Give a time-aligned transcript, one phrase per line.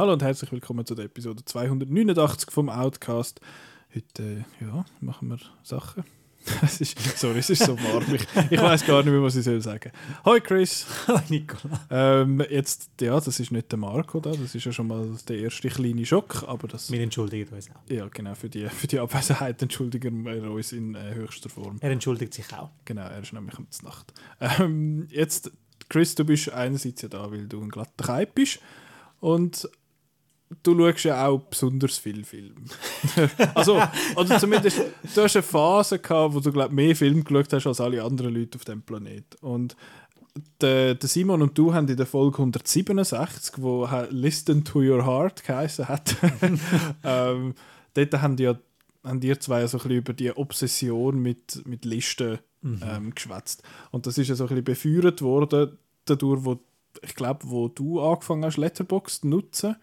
[0.00, 3.40] Hallo und herzlich willkommen zu der Episode 289 vom Outcast.
[3.94, 6.04] Heute äh, ja, machen wir Sachen.
[6.62, 8.04] es ist, sorry, es ist so warm.
[8.14, 9.90] Ich, ich weiß gar nicht mehr, was ich soll sagen.
[10.24, 10.86] Hi Chris.
[11.06, 11.80] Hallo Nicola.
[11.90, 15.38] Ähm, jetzt, ja, das ist nicht der Marco da, das ist ja schon mal der
[15.38, 16.90] erste kleine Schock, aber das...
[16.90, 17.90] Wir entschuldigen uns auch.
[17.90, 21.78] Ja, genau, für die, für die Abwesenheit entschuldigen wir uns in äh, höchster Form.
[21.80, 22.70] Er entschuldigt sich auch.
[22.84, 24.12] Genau, er ist nämlich am Nacht.
[24.40, 25.50] Ähm, jetzt,
[25.88, 28.60] Chris, du bist einerseits ja da, weil du ein glatter Kaib bist
[29.20, 29.68] und
[30.62, 32.54] du schaust ja auch besonders viel Film.
[33.54, 33.80] also,
[34.16, 34.80] oder zumindest,
[35.14, 38.34] du hast eine Phase gehabt, wo du glaub, mehr Film geschaut hast als alle anderen
[38.34, 39.36] Leute auf dem Planet.
[39.42, 39.76] Und
[40.60, 45.44] der, der Simon und du haben in der Folge 167, wo Listen to Your Heart
[45.44, 46.16] geheißen hat,
[47.04, 47.54] ähm,
[47.94, 48.58] dort haben die ja
[49.02, 52.82] haben dir zwei so ein bisschen über die Obsession mit, mit Listen mhm.
[52.84, 53.62] ähm, geschwätzt.
[53.90, 56.60] Und das ist ja so ein bisschen befeuert worden dadurch, wo
[57.02, 59.76] ich glaube, wo du angefangen hast, Letterboxd zu nutzen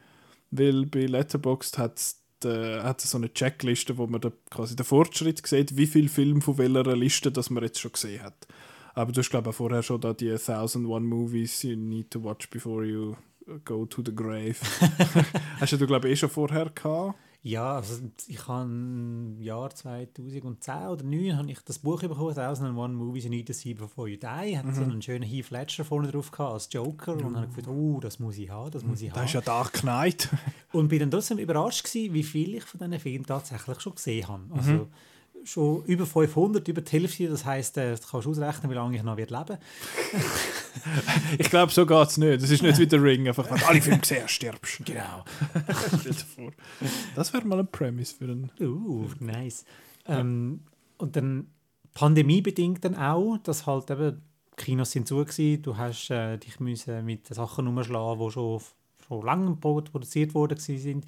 [0.51, 5.45] weil bei Letterboxd hat es hat so eine Checkliste, wo man da quasi den Fortschritt
[5.45, 8.47] sieht, wie viele Filme von welcher Liste das man jetzt schon gesehen hat.
[8.93, 12.49] Aber du hast glaube ich vorher schon da die 1001 Movies you need to watch
[12.49, 13.15] before you
[13.65, 14.55] go to the grave.
[15.59, 17.15] hast du glaube ich eh schon vorher gehabt?
[17.43, 22.93] Ja, also ich habe im Jahr 2010 oder 2009 habe ich das Buch bekommen, 1001
[22.95, 24.57] Movies You Need to See Before You Die.
[24.57, 24.73] Hat mhm.
[24.73, 27.25] so einen schönen Heath Ledger vorne drauf gehabt als Joker mhm.
[27.25, 29.19] und habe gedacht, oh, das muss ich haben, das muss ich haben.
[29.19, 30.29] Das ist ja Dark Knight.
[30.73, 34.27] und bin dann trotzdem überrascht gewesen, wie viel ich von diesen Filmen tatsächlich schon gesehen
[34.27, 34.43] habe.
[34.53, 34.87] Also, mhm
[35.47, 37.29] schon über 500, über die Hälfte.
[37.29, 39.57] Das heisst, äh, du kannst ausrechnen, wie lange ich noch wird leben
[41.37, 42.41] Ich glaube, so geht es nicht.
[42.43, 45.23] Das ist nicht wie der Ring, einfach, wenn du alle Filme gesehen hast, stirbst Genau.
[45.99, 46.51] Stell dir vor.
[47.15, 48.51] Das wäre mal ein Premise für einen...
[48.59, 49.65] Uh, nice.
[50.07, 50.61] Ähm,
[50.97, 51.47] und dann
[51.93, 54.21] pandemiebedingt dann auch, dass halt eben
[54.55, 55.61] Kinos sind zu gewesen.
[55.61, 58.61] Du hast äh, dich müssen mit Sachen umschlagen, die schon
[59.07, 61.05] schon lange produziert worden sind.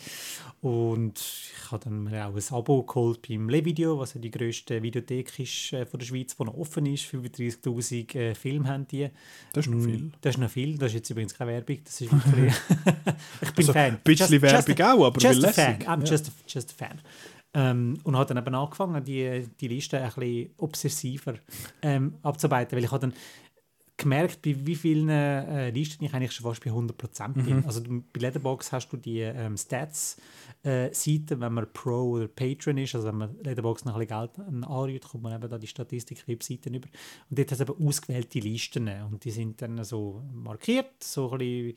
[0.61, 4.81] Und ich habe dann mir auch ein Abo geholt beim Levideo, was ja die grösste
[4.81, 7.05] Videothek ist äh, von der Schweiz, die noch offen ist.
[7.05, 9.09] 35'000 äh, Filme haben die.
[9.53, 9.99] Das ist noch viel.
[9.99, 10.77] Mm, das ist noch viel.
[10.77, 11.77] Das ist jetzt übrigens keine Werbung.
[11.83, 12.53] Das ist wirklich
[13.41, 13.93] ich bin also, Fan.
[13.93, 15.79] Ein bisschen just, Werbung just, auch, aber just a fan.
[15.83, 17.01] I'm just, a, just a fan.
[17.51, 21.33] Ähm, und habe dann eben angefangen, die, die Liste ein bisschen obsessiver
[21.81, 23.13] ähm, abzuarbeiten, weil ich habe dann
[23.99, 27.57] gemerkt, bei wie vielen äh, Listen ich eigentlich schon fast bei 100% bin.
[27.57, 27.63] Mhm.
[27.65, 32.95] Also bei Letterbox hast du die ähm, Stats-Seite, äh, wenn man Pro oder Patron ist,
[32.95, 36.73] also wenn man Letterbox noch ein bisschen Geld anrührt, kommt man eben da die Statistik-Webseiten
[36.73, 36.87] über.
[37.29, 41.37] Und dort hast du eben ausgewählte Listen und die sind dann so markiert, so ein
[41.37, 41.75] bisschen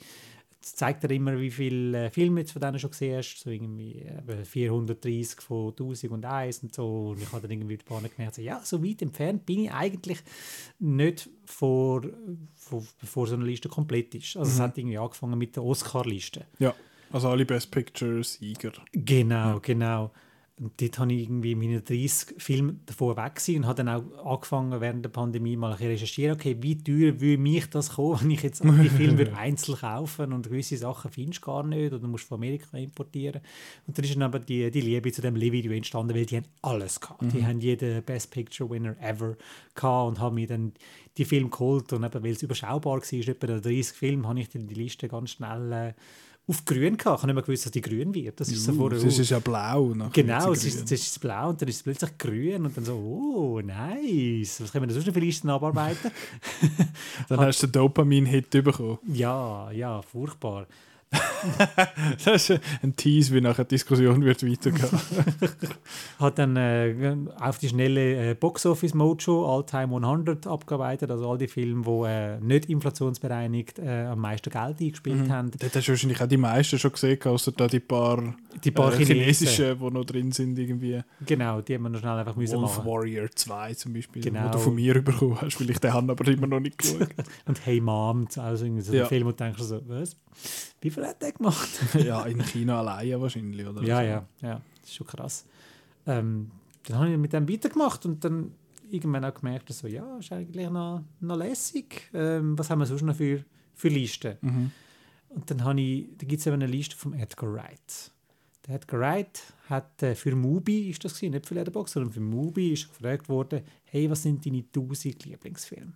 [0.62, 3.40] zeigt er immer, wie viele äh, Filme jetzt von denen schon gesehen hast.
[3.40, 7.08] So irgendwie äh, 430 von 1001 und so.
[7.10, 9.72] Und ich habe dann irgendwie ein paar gemerkt, so, ja, so weit entfernt bin ich
[9.72, 10.18] eigentlich
[10.78, 12.02] nicht vor,
[12.54, 14.36] vor bevor so eine Liste komplett ist.
[14.36, 14.54] Also mhm.
[14.54, 16.46] es hat irgendwie angefangen mit der Oscar-Liste.
[16.58, 16.74] Ja,
[17.10, 18.72] also alle Best Picture-Sieger.
[18.92, 19.58] Genau, ja.
[19.58, 20.10] genau.
[20.62, 24.80] Und dort habe ich irgendwie meine 30 Filme davon weg und habe dann auch angefangen,
[24.80, 28.44] während der Pandemie mal zu recherchieren, okay, wie teuer würde mich das kommen, wenn ich
[28.44, 32.36] jetzt die Filme einzeln kaufen und gewisse Sachen findest du gar nicht oder musst von
[32.36, 33.40] Amerika importieren.
[33.88, 36.46] Und dann ist dann aber die, die Liebe zu dem Video entstanden, weil die haben
[36.62, 37.22] alles gehabt.
[37.22, 37.30] Mhm.
[37.30, 39.36] Die haben jeden Best Picture Winner ever
[39.74, 40.74] gehabt und haben mir dann
[41.18, 44.68] die Filme geholt und eben, weil es überschaubar war, etwa 30 Filme, habe ich dann
[44.68, 45.92] die Liste ganz schnell äh,
[46.46, 47.18] auf grün gehabt.
[47.18, 48.40] Ich habe nicht mehr gewusst, dass die grün wird.
[48.40, 49.94] Das ist, so vor, das ist ja blau.
[50.12, 52.94] Genau, es ist, es ist blau und dann ist es plötzlich grün und dann so,
[52.94, 54.60] oh, nice.
[54.60, 56.10] Was können wir da sonst noch Listen abarbeiten?
[57.28, 58.98] dann hast du den Dopamin-Hit bekommen.
[59.12, 60.66] Ja, ja, furchtbar.
[62.24, 65.00] das ist ein Tease, wie nachher die Diskussion wird weitergehen.
[66.18, 71.30] Hat dann äh, auf die schnelle äh, Box Office Mojo All Time 100 abgearbeitet, also
[71.30, 75.32] all die Filme, die äh, nicht inflationsbereinigt äh, am meisten Geld eingespielt mhm.
[75.32, 75.50] haben.
[75.58, 78.34] Dort hast du wahrscheinlich auch die meisten schon gesehen, außer da die paar,
[78.64, 81.02] die paar äh, chinesischen, die noch drin sind irgendwie.
[81.26, 82.90] Genau, die haben wir noch schnell einfach müssen Wolf machen.
[82.90, 84.46] Warrior 2 zum Beispiel, genau.
[84.46, 87.08] wo du von mir bekommen hast, weil ich den habe aber immer noch nicht geschaut.
[87.46, 89.02] Und Hey Mom, also so ja.
[89.02, 90.16] ein Film, du denkst so, was?
[90.80, 91.68] Wie viel hat der gemacht?
[91.94, 93.82] ja, in China alleine wahrscheinlich, oder?
[93.82, 94.02] Ja, so.
[94.02, 94.60] ja, ja.
[94.80, 95.46] Das ist schon krass.
[96.06, 96.50] Ähm,
[96.86, 98.52] dann habe ich mit dem weitergemacht und dann
[98.90, 102.10] irgendwann auch gemerkt, so, ja, ist eigentlich noch, noch lässig.
[102.12, 103.44] Ähm, was haben wir sonst noch für,
[103.74, 104.36] für Listen?
[104.40, 104.70] Mhm.
[105.30, 108.12] Und dann habe ich, da gibt es eben eine Liste von Edgar Wright.
[108.66, 112.20] Der Edgar Wright hat äh, für Mubi, ist das gewesen, nicht für Letterboxd, sondern für
[112.20, 115.92] Mubi ist gefragt worden, hey, was sind deine 1000 Lieblingsfilme?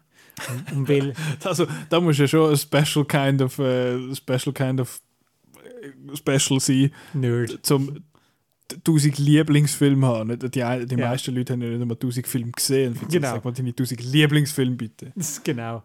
[0.51, 1.13] Und, und weil,
[1.45, 5.01] Also, da muss ja schon ein special kind of, äh, special kind of
[6.11, 7.61] äh, special sein, Nerd.
[7.65, 7.99] zum
[8.85, 10.37] 1000 Lieblingsfilme haben.
[10.37, 10.77] Die, die Ja.
[10.87, 12.99] meisten Leute haben ja nicht einmal 1000 Filme gesehen.
[13.09, 13.29] Genau.
[13.35, 15.13] Sag mal deine 1000 Lieblingsfilme bitte.
[15.45, 15.85] Genau.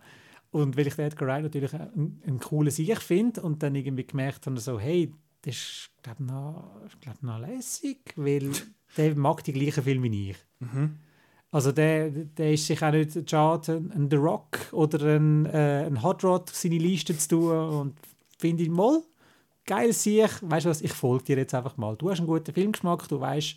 [0.49, 4.03] Und weil ich den Edgar Wright natürlich einen, einen coolen Sieg finde und dann irgendwie
[4.05, 5.13] gemerkt habe, so, hey,
[5.43, 8.51] das ist, glaube noch, ich glaub, noch lässig, weil
[8.97, 10.37] der mag die gleichen Filme wie ich.
[11.51, 16.01] Also der, der ist sich auch nicht schade, ein The Rock oder ein, äh, ein
[16.01, 17.95] Hot Rod auf seine Liste zu tun und
[18.37, 19.01] finde ich mal
[19.65, 21.95] geil sich, weißt du was, ich folge dir jetzt einfach mal.
[21.95, 23.55] Du hast einen guten Filmgeschmack, du weißt,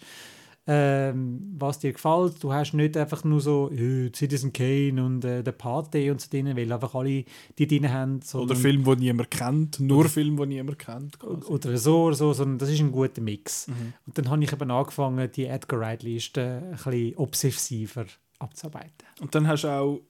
[0.66, 2.42] ähm, was dir gefällt.
[2.42, 6.28] Du hast nicht einfach nur so äh, Citizen Kane und äh, der Party und so
[6.30, 7.24] drin, weil einfach alle
[7.58, 8.16] die drin haben.
[8.16, 9.80] Oder sondern- Filme, die niemand kennt.
[9.80, 11.18] Nur Filme, die niemand kennt.
[11.18, 11.46] quasi.
[11.46, 13.68] oder so oder so, sondern das ist ein guter Mix.
[13.68, 13.92] Mhm.
[14.06, 18.06] Und dann habe ich eben angefangen, die Edgar Wright-Liste ein bisschen obsessiver
[18.38, 19.06] abzuarbeiten.
[19.20, 20.00] Und dann hast du auch,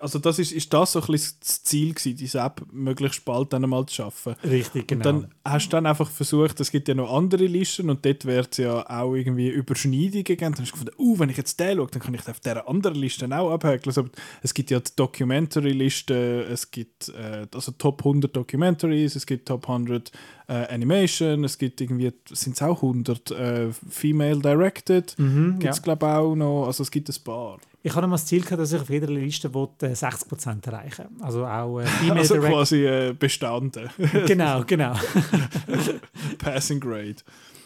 [0.00, 3.52] also das ist, ist das so ein bisschen das Ziel gewesen, diese App möglichst bald
[3.52, 4.34] dann einmal zu schaffen.
[4.42, 4.98] Richtig, genau.
[5.10, 8.24] Und dann hast du dann einfach versucht, es gibt ja noch andere Listen und dort
[8.24, 10.40] wird es ja auch irgendwie Überschneidungen geben.
[10.40, 12.66] Dann hast du gefunden, uh, wenn ich jetzt den schaue, dann kann ich auf dieser
[12.66, 13.88] anderen Liste auch abhäkeln.
[13.88, 14.08] Also,
[14.42, 19.68] es gibt ja die Documentary-Liste, es gibt äh, also Top 100 Documentaries, es gibt Top
[19.68, 20.10] 100
[20.48, 25.70] äh, Animation, es gibt irgendwie, sind es auch 100 äh, Female Directed, mhm, gibt ja.
[25.70, 27.58] es glaube ich auch noch, also es gibt ein paar.
[27.82, 31.04] Ich habe mal das Ziel gehabt, dass ich auf jeder Liste will, äh, 60% erreichen
[31.20, 33.88] Also auch äh, Female Also Direct- quasi äh, bestanden.
[34.26, 34.94] Genau, genau.
[36.38, 37.16] Passing Grade.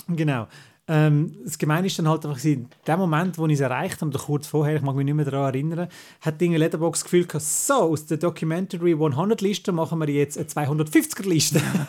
[0.08, 0.46] genau.
[0.94, 4.10] Ähm, das Gemeine ist dann halt einfach, gewesen, der Moment, wo ich es erreicht habe,
[4.10, 5.88] oder kurz vorher, ich mag mich nicht mehr daran erinnern,
[6.20, 10.46] hat die Letterbox das Gefühl gehabt, so, aus der Documentary 100-Liste machen wir jetzt eine
[10.46, 11.62] 250er-Liste.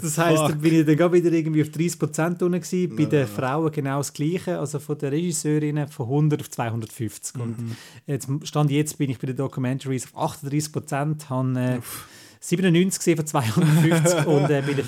[0.00, 3.70] das heisst, dann bin ich dann wieder irgendwie auf 30% unten gewesen, bei den Frauen
[3.70, 7.38] genau das Gleiche, also von den Regisseurinnen von 100 auf 250.
[7.38, 7.76] Und
[8.06, 11.80] jetzt, Stand jetzt bin ich bei den Documentaries auf 38%, habe äh,
[12.40, 14.84] 97 gesehen von 250 und äh, bei der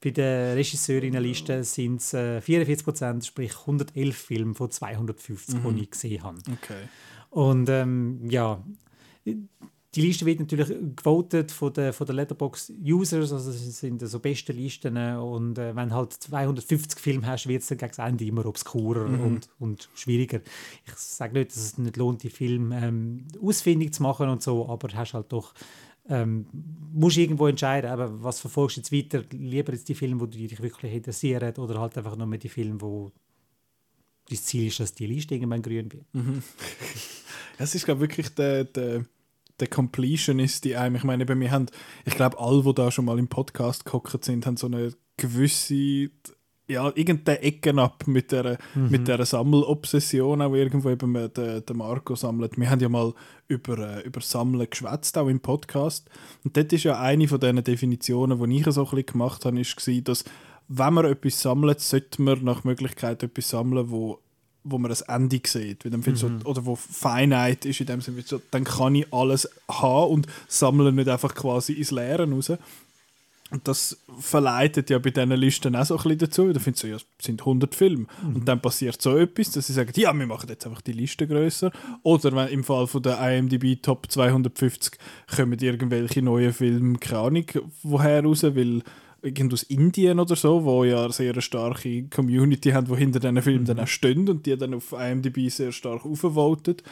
[0.00, 6.22] bei der Regisseurinnenliste sind es äh, 44% sprich 111 Filme von 250, die ich gesehen
[6.22, 6.38] habe.
[6.52, 6.88] Okay.
[7.30, 8.62] Und ähm, ja,
[9.96, 14.52] die Liste wird natürlich gewotet von den von der Letterbox-Users, also es sind so beste
[14.52, 18.44] Listen und äh, wenn halt 250 Filme hast, wird es dann gegen das Ende immer
[18.44, 20.40] obskurer und, und schwieriger.
[20.84, 24.68] Ich sage nicht, dass es nicht lohnt, die Filme ähm, ausfindig zu machen und so,
[24.68, 25.54] aber hast halt doch
[26.08, 26.46] ähm,
[26.92, 29.24] musst irgendwo entscheiden, aber was verfolgst du jetzt weiter?
[29.30, 33.10] Lieber jetzt die Filme, die dich wirklich interessieren oder halt einfach nur die Filme, wo
[34.28, 36.06] das Ziel ist, dass die Liste irgendwann grün wird.
[37.58, 39.06] Es ist, glaube wirklich der, der,
[39.58, 41.66] der Completionist, die einem, ich meine, bei mir haben,
[42.04, 46.10] ich glaube, alle, die da schon mal im Podcast gehockt sind, haben so eine gewisse,
[46.68, 51.76] ja, irgendeine Ecken ab mit der, mit der Sammelobsession, auch irgendwo eben äh, der, der
[51.76, 52.58] Marco sammelt.
[52.58, 53.12] Wir haben ja mal
[53.46, 56.08] über, äh, über Sammeln geschwätzt, auch im Podcast.
[56.44, 59.60] Und dort ist ja eine von diesen Definitionen, die ich so ein bisschen gemacht habe,
[59.60, 60.24] ist, dass
[60.68, 64.18] wenn man etwas sammelt, sollte man nach Möglichkeit etwas sammeln, wo
[64.68, 68.00] wo man das Ende sieht, weil dann du so, oder wo Finite ist in dem
[68.00, 72.50] Sinne, so, dann kann ich alles haben und sammle nicht einfach quasi ins Leere raus.
[73.50, 76.52] Und das verleitet ja bei diesen Listen auch so ein bisschen dazu.
[76.52, 78.06] Da findest du, ja, es sind 100 Filme.
[78.22, 81.28] Und dann passiert so etwas, dass sie sagen, ja, wir machen jetzt einfach die Liste
[81.28, 81.70] größer.
[82.02, 84.98] Oder wenn im Fall von der IMDb Top 250
[85.36, 87.44] kommen irgendwelche neuen Filme, keine Ahnung,
[87.84, 88.82] woher raus, weil
[89.52, 93.64] aus Indien oder so, wo ja eine sehr starke Community haben, die hinter diesen Filmen
[93.64, 96.82] dann auch stehen und die dann auf IMDb sehr stark aufvotet.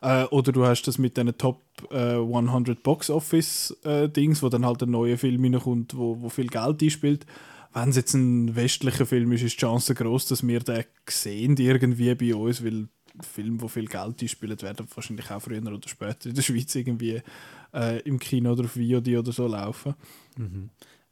[0.00, 4.48] Äh, oder du hast das mit diesen Top äh, 100 Box Office äh, Dings, wo
[4.48, 7.26] dann halt ein neuer Film reinkommt, wo, wo viel Geld einspielt.
[7.72, 11.56] Wenn es jetzt ein westlicher Film ist, ist die Chance groß, dass wir den sehen
[11.56, 12.88] irgendwie bei uns, weil
[13.20, 17.22] Filme, die viel Geld einspielen, werden wahrscheinlich auch früher oder später in der Schweiz irgendwie
[17.72, 19.94] äh, im Kino oder auf VOD oder so laufen.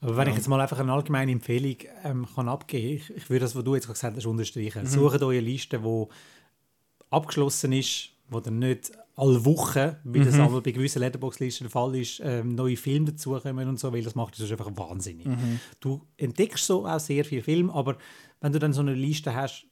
[0.02, 3.40] Aber wenn ich jetzt mal einfach eine allgemeine Empfehlung ähm, kann abgeben ich, ich würde
[3.40, 4.86] das, was du jetzt gesagt hast, unterstreichen.
[4.86, 6.06] Sucht euch eine Liste, die
[7.08, 11.94] abgeschlossen ist, wo dann nicht alle Wochen, wie das aber bei gewissen Letterbox-Listen der Fall
[11.96, 15.26] ist, ähm, neue Filme dazukommen und so, weil das macht das einfach wahnsinnig.
[15.80, 17.96] Du entdeckst so auch sehr viele Filme, aber
[18.40, 19.66] wenn du dann so eine Liste hast,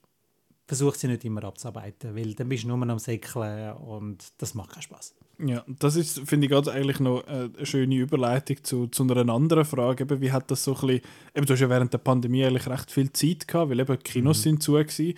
[0.65, 4.69] versuch sie nicht immer abzuarbeiten, weil dann bist du nur am Säckeln und das macht
[4.71, 5.15] keinen Spaß.
[5.43, 9.33] Ja, das ist, finde ich, gerade eigentlich noch äh, eine schöne Überleitung zu, zu einer
[9.33, 10.03] anderen Frage.
[10.03, 11.01] Eben, wie hat das so ein bisschen,
[11.35, 14.03] eben, du hast ja während der Pandemie eigentlich recht viel Zeit gehabt, weil eben die
[14.03, 15.15] Kinos sind zu gewesen.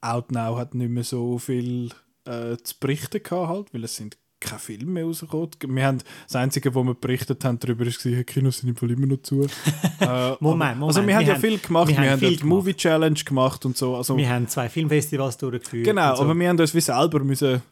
[0.00, 1.90] Outnow hat nicht mehr so viel
[2.24, 5.50] äh, zu berichten gehabt, halt, weil es sind kein Film mehr rausgekommen.
[5.74, 8.90] Wir haben, das Einzige, wo wir berichtet haben darüber, ist, die Kinos sind im Fall
[8.90, 9.42] immer noch zu.
[10.00, 10.82] äh, Moment, Moment.
[10.82, 11.88] Also wir, wir haben ja viel gemacht.
[11.88, 13.96] Wir, wir haben, die Movie Challenge gemacht und so.
[13.96, 15.84] Also, Wir haben zwei Filmfestivals durchgeführt.
[15.84, 16.22] genau, so.
[16.22, 17.62] aber wir haben uns wie selber müssen,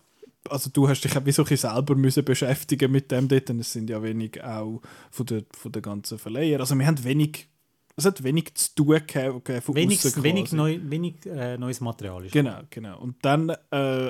[0.49, 3.61] also du hast dich auch wie so ein selber müssen beschäftigen mit dem dort und
[3.61, 6.61] es sind ja wenig auch von der, von der ganzen Verleiher.
[6.61, 7.49] Also wir haben wenig,
[7.97, 12.33] es hat wenig zu tun gehabt von wenig, wenig, neu, wenig äh, neues Material ist.
[12.33, 12.99] Genau, genau.
[13.01, 13.57] Und dann äh,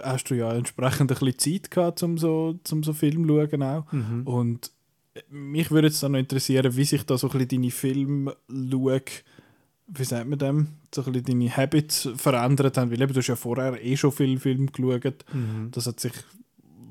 [0.02, 3.62] hast du ja entsprechend ein bisschen Zeit gehabt, um so, zum so Film zu schauen
[3.62, 3.92] auch.
[3.92, 4.22] Mhm.
[4.26, 4.70] Und
[5.28, 8.36] mich würde jetzt dann noch interessieren, wie sich da so ein bisschen deine Filme
[9.86, 13.26] wie sagt man dem, so ein bisschen deine Habits verändert haben, weil eben, du hast
[13.26, 15.24] ja vorher eh schon viele Filme geschaut.
[15.32, 15.70] Mhm.
[15.72, 16.12] Das hat sich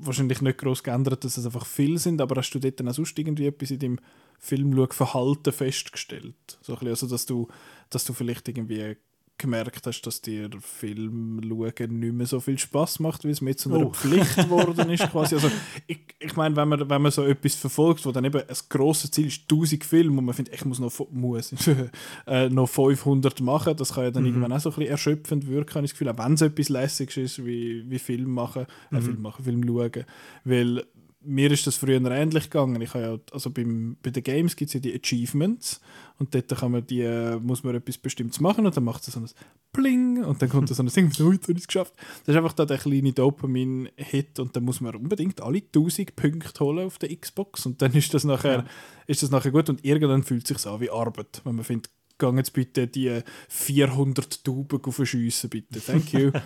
[0.00, 2.94] wahrscheinlich nicht groß geändert, dass es einfach viel sind, aber hast du dort dann auch
[2.94, 3.98] sonst irgendwie etwas in deinem
[4.38, 6.58] Filmschau-Verhalten festgestellt?
[6.60, 7.48] So ein bisschen, also, dass du,
[7.90, 8.96] dass du vielleicht irgendwie
[9.36, 13.56] gemerkt hast, dass dir Film schauen nicht mehr so viel Spaß macht, wie es mir
[13.56, 13.90] zu einer Oh.
[13.90, 15.10] Pflicht geworden ist.
[15.10, 15.34] Quasi.
[15.34, 15.50] Also,
[15.88, 19.10] ich, ich meine, wenn man, wenn man so etwas verfolgt, wo dann eben ein grosses
[19.10, 21.52] Ziel ist, 1000 Filme, und man findet, ich muss noch, muss,
[22.26, 24.28] äh, noch 500 machen, das kann ja dann Mhm.
[24.28, 26.68] irgendwann auch so ein bisschen erschöpfend wirken, habe ich das Gefühl, auch wenn es etwas
[26.68, 29.02] Lässiges ist, wie, wie Film machen, äh, Mhm.
[29.02, 30.04] Film machen, Film schauen.
[30.44, 30.84] Weil
[31.24, 32.80] mir ist das früher ähnlich gegangen.
[32.82, 35.80] Ich habe ja, also beim, bei den Games gibt es ja die Achievements
[36.18, 39.14] und dort kann man die, äh, muss man etwas Bestimmtes machen und dann macht es
[39.14, 39.28] so ein
[39.72, 41.94] Pling und dann kommt so ein Ding, so, jetzt habe ich es geschafft.
[42.24, 46.64] Das ist einfach da der kleine Dopamin-Hit und dann muss man unbedingt alle 1000 Punkte
[46.64, 48.64] holen auf der Xbox und dann ist das nachher, Ja.
[49.06, 51.90] ist das nachher gut und irgendwann fühlt es sich an wie Arbeit, wenn man findet,
[52.18, 56.30] gang jetzt bitte die 400 Tauben aufschiessen, bitte, thank you.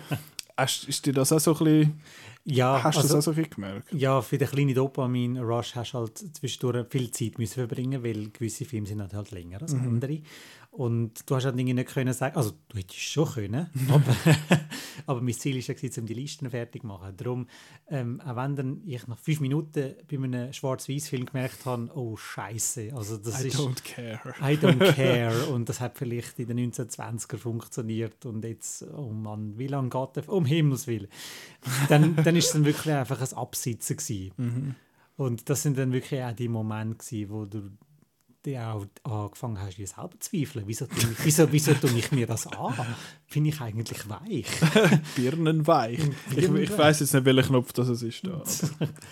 [0.87, 2.01] Ist dir das auch so ein bisschen,
[2.45, 3.93] Ja, hast du also, das auch so bisschen gemerkt?
[3.93, 8.65] ja, für den kleinen Dopamin-Rush hast du halt zwischendurch viel Zeit müssen verbringen, weil gewisse
[8.65, 9.87] Filme sind halt, halt länger als Mhm.
[9.87, 10.19] andere.
[10.71, 14.15] Und du hast halt Dinge nicht können sagen, also du hättest schon können, aber,
[15.07, 17.17] aber mein Ziel war ja, um die Listen fertig zu machen.
[17.17, 17.47] Darum,
[17.89, 22.91] ähm, auch wenn dann ich nach fünf Minuten bei einem Schwarz-Weiß-Film gemerkt habe, oh Scheiße,
[22.93, 23.57] also das I ist...
[23.57, 24.35] don't care.
[24.39, 25.47] I don't care.
[25.47, 28.25] Und das hat vielleicht in den 1920er funktioniert.
[28.27, 30.29] Und jetzt, oh Mann, wie lange geht der?
[30.29, 31.07] Um Himmels Willen.
[31.89, 34.31] Dann, dann ist es dann wirklich einfach ein Absitzen gewesen.
[34.37, 34.75] Mhm.
[35.17, 37.71] Und das sind dann wirklich auch die Momente gewesen, wo du
[38.45, 40.65] die auch angefangen hast, dir selber zu zweifeln.
[40.67, 42.73] Wieso tue ich, wieso, wieso tue ich mir das an?
[43.31, 44.47] Bin ich eigentlich weich?
[45.15, 45.99] Birnenweich.
[45.99, 46.77] Ich, ich Birnenweich.
[46.77, 48.25] weiß jetzt nicht, welcher Knopf das es ist.
[48.25, 48.41] Da,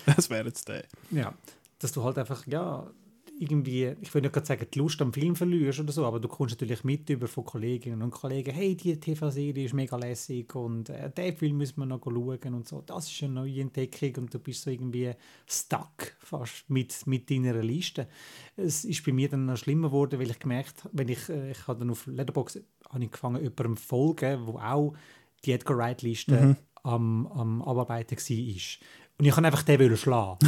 [0.16, 0.84] das wäre jetzt der.
[1.10, 1.34] Ja,
[1.78, 2.90] dass du halt einfach, ja,
[3.38, 6.28] irgendwie, ich will nicht gerade sagen, die Lust am Film verlierst oder so, aber du
[6.28, 10.90] kommst natürlich mit über von Kolleginnen und Kollegen, hey, die TV-Serie ist mega lässig und
[10.90, 12.82] äh, den Film müssen wir noch schauen und so.
[12.82, 15.12] Das ist eine neue Entdeckung und du bist so irgendwie
[15.46, 18.08] stuck fast mit, mit deiner Liste.
[18.56, 21.52] Es ist bei mir dann noch schlimmer geworden, weil ich gemerkt habe, wenn ich, äh,
[21.52, 24.94] ich habe dann auf Letterboxd angefangen, jemandem zu folgen, wo auch
[25.44, 28.60] die Edgar Wright-Liste am, am Abarbeiten war.
[29.18, 30.38] Und ich kann einfach den schlagen.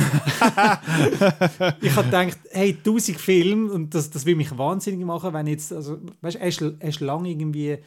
[1.81, 5.73] ich habe gedacht, hey, 1000 Filme und das, das will mich wahnsinnig machen, wenn jetzt,
[5.73, 7.79] also, weißt du, er ist, lange irgendwie,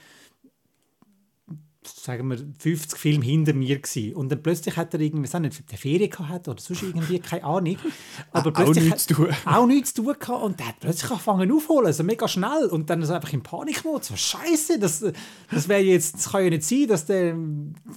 [1.88, 4.14] sagen wir, 50 Filme hinter mir gewesen.
[4.16, 7.20] Und dann plötzlich hat er irgendwie, weiß auch nicht, eine Ferien gehabt oder sonst irgendwie,
[7.20, 7.78] keine Ahnung.
[8.32, 9.28] Aber Auch plötzlich nichts zu tun.
[9.46, 12.90] auch nichts zu tun gehabt und der hat plötzlich angefangen aufholen, also mega schnell und
[12.90, 15.04] dann so einfach im Panikmodus, so Scheiße, das,
[15.52, 17.36] das wäre jetzt, das kann ja nicht sein, dass der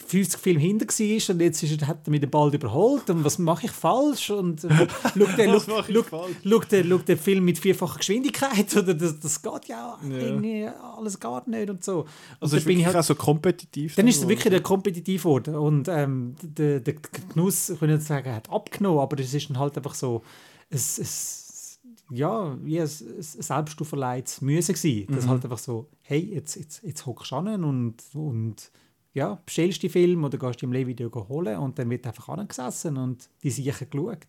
[0.07, 3.39] 50 Filme hinter war und jetzt ist, hat er mich den bald überholt und was
[3.39, 4.69] mache ich falsch und äh,
[5.19, 10.17] schaut der, ich Film mit vierfacher Geschwindigkeit oder das, das geht ja, Ja.
[10.17, 10.67] irgendwie
[10.97, 12.01] alles geht nicht und so.
[12.01, 12.07] Und
[12.41, 13.76] Also ist bin ich halt- auch so kompetitiv.
[13.97, 15.55] Dann ist es wirklich der kompetitiv geworden.
[15.55, 16.95] Und ähm, der, der
[17.33, 20.23] Genuss, ich will nicht sagen, hat abgenommen, aber es ist dann halt einfach so,
[20.71, 21.81] es, es,
[22.11, 25.15] ja, wie ein, ein selbstauferlegtes Müsse gewesen.
[25.15, 28.71] Das halt einfach so, hey, jetzt, jetzt, jetzt hockst du an und, und
[29.13, 33.29] ja, bestellst die Film oder gehst im Leihvideo holen und dann wird einfach angesessen und
[33.43, 34.27] die sicher geschaut.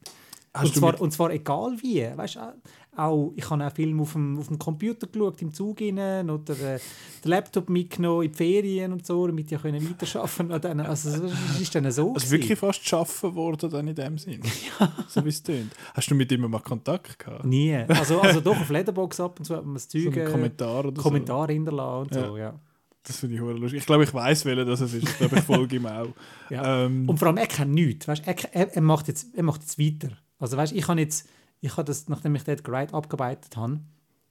[0.64, 2.08] Und zwar, und zwar egal wie.
[2.16, 2.54] Weißt, auch-
[3.00, 6.54] auch, ich habe auch Filme auf dem, auf dem Computer geschaut, im Zug rein, oder
[6.60, 6.80] äh,
[7.24, 10.90] den Laptop mitgenommen in die Ferien und so, damit ich können weiterarbeiten konnte.
[10.90, 12.14] Also, es ist dann so.
[12.16, 12.32] Also gewesen.
[12.32, 14.42] wirklich fast geschaffen worden dann in dem Sinn.
[15.10, 15.72] So wie es tönt.
[15.94, 17.46] Hast du mit ihm mal Kontakt gehabt?
[17.46, 17.76] Nie.
[17.88, 20.32] Also, also doch auf Letterbox ab und zu hat man das So Zeug, einen äh,
[20.32, 22.28] Kommentar oder Kommentar hinterlassen und Ja.
[22.28, 22.60] so, ja.
[23.04, 23.80] Das finde ich hure lustig.
[23.82, 25.04] Ich glaube, ich weiß, welcher das es ist.
[25.08, 26.08] Ich glaube, ich folge ihm auch.
[26.50, 26.86] Ja.
[26.86, 28.08] Ähm, Und vor allem, er kennt nichts.
[28.08, 30.18] Weißt, er, er, er, macht jetzt, er macht jetzt weiter.
[30.40, 31.28] Also weißt, ich habe jetzt,
[31.62, 33.80] ich habe das, nachdem ich Edgar Wright abgearbeitet habe,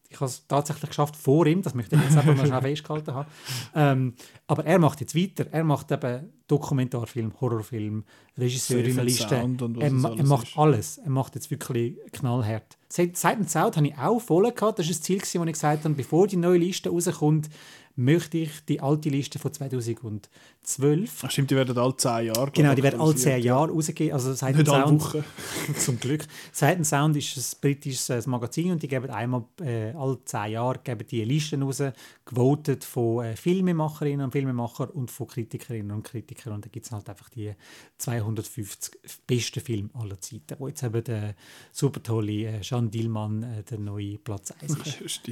[0.09, 3.13] ich habe es tatsächlich geschafft vor ihm, das möchte ich jetzt einfach mal schnell festgehalten
[3.13, 3.29] haben.
[3.75, 4.15] Ähm,
[4.47, 5.47] aber er macht jetzt weiter.
[5.51, 8.05] Er macht eben Dokumentarfilm, Horrorfilm,
[8.39, 9.35] Regisseurinnenliste.
[9.35, 10.57] Er, ma- er macht ist.
[10.59, 10.99] alles.
[10.99, 12.79] Er macht jetzt wirklich knallhart.
[12.89, 14.79] Seit Seit und Sound habe ich auch voll gehabt.
[14.79, 17.49] Das war das Ziel, das ich gesagt habe, bevor die neue Liste rauskommt,
[17.97, 21.25] möchte ich die alte Liste von 2012.
[21.25, 22.51] Ach, stimmt, die werden alle 10 Jahre.
[22.51, 24.13] Genau, die werden alle 10 Jahre rausgegeben.
[24.13, 25.25] Also Sight Nicht alle Sound, Wochen.
[25.79, 26.27] zum Glück.
[26.53, 30.79] Sight Sound ist ein britisches äh, Magazin und die geben einmal äh, alle 10 Jahre
[30.85, 31.83] geben die Listen raus,
[32.27, 36.53] gewotet von äh, Filmemacherinnen und Filmemachern und von Kritikerinnen und Kritikern.
[36.53, 37.53] Und da gibt es halt einfach die
[37.97, 38.95] 250
[39.27, 41.35] besten Filme aller Zeiten, wo jetzt eben der
[41.73, 45.23] super tolle äh, Jean Dillmann äh, der neue Platz 1 ist.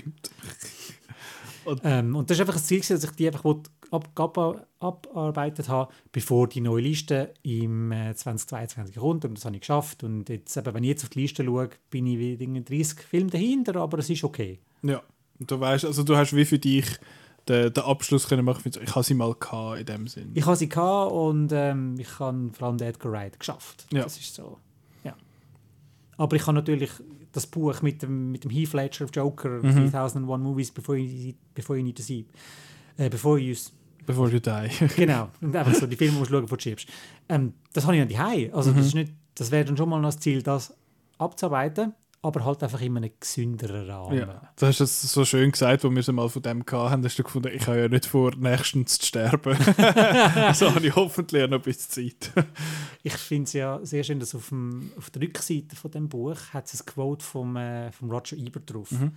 [1.04, 1.04] Ja,
[1.63, 1.81] stimmt.
[1.85, 3.45] Ähm, und das ist einfach ein Ziel, dass ich die einfach
[3.91, 9.25] ab, ab, abarbeitet habe, bevor die neue Liste im äh, 2022 kommt.
[9.25, 10.05] Und das habe ich geschafft.
[10.05, 13.01] Und jetzt, eben, wenn ich jetzt auf die Liste schaue, bin ich wie irgendwie 30
[13.01, 14.61] Filme dahinter, aber es ist okay.
[14.83, 15.03] Ja,
[15.39, 16.87] und du weißt, also du hast wie für dich
[17.49, 18.71] den, den Abschluss können machen.
[18.83, 20.31] Ich habe sie mal gehabt in dem Sinn.
[20.35, 23.87] Ich habe sie gehabt und ähm, ich habe vor allem den Edgar Wright geschafft.
[23.93, 24.03] Ja.
[24.03, 24.59] Das ist so.
[25.03, 25.15] Ja.
[26.17, 26.91] Aber ich habe natürlich
[27.35, 29.91] das Buch mit dem, mit dem Heath Ledger Joker Mhm.
[29.91, 32.25] 3001 Movies Before You, before you Need to See.
[32.97, 33.55] Äh, bevor you
[34.07, 34.69] Before you die.
[34.97, 35.29] Genau.
[35.41, 36.89] Und einfach so die Filme musst du schauen, die du schiebst.
[37.29, 38.51] Ähm, das habe ich nicht daheim.
[38.55, 38.77] Also Mhm.
[38.77, 40.75] das, ist nicht, das wäre dann schon mal noch das Ziel, das
[41.19, 41.93] abzuarbeiten,
[42.25, 44.19] aber halt einfach in einem gesünderen Rahmen.
[44.19, 44.53] Ja.
[44.59, 47.23] Du hast es so schön gesagt, wo wir es mal von dem hatten, hast du
[47.23, 49.57] gefunden, ich habe ja nicht vor, nächstens zu sterben.
[50.37, 52.47] also habe ich hoffentlich noch ein bisschen Zeit.
[53.03, 56.39] Ich finde es ja sehr schön, dass auf, dem, auf der Rückseite von dem Buch
[56.53, 59.13] hat es ein Quote vom, äh, vom Roger Ebert drauf, Mhm.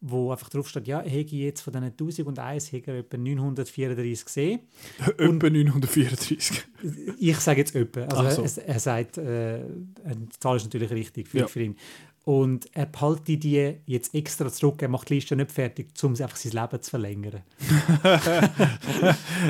[0.00, 4.60] wo einfach drauf steht, ja, hege jetzt von diesen 1001 hege er etwa 934 gesehen.
[5.18, 6.64] Etwa 934.
[7.18, 8.02] Ich sage jetzt etwa.
[8.02, 8.60] Also so.
[8.60, 9.60] er, er sagt, äh,
[10.04, 11.46] die Zahl ist natürlich richtig für, Ja.
[11.46, 11.76] für ihn.
[12.26, 16.34] Und er behalte die jetzt extra zurück, er macht die Liste nicht fertig, um einfach
[16.34, 17.42] sein Leben zu verlängern.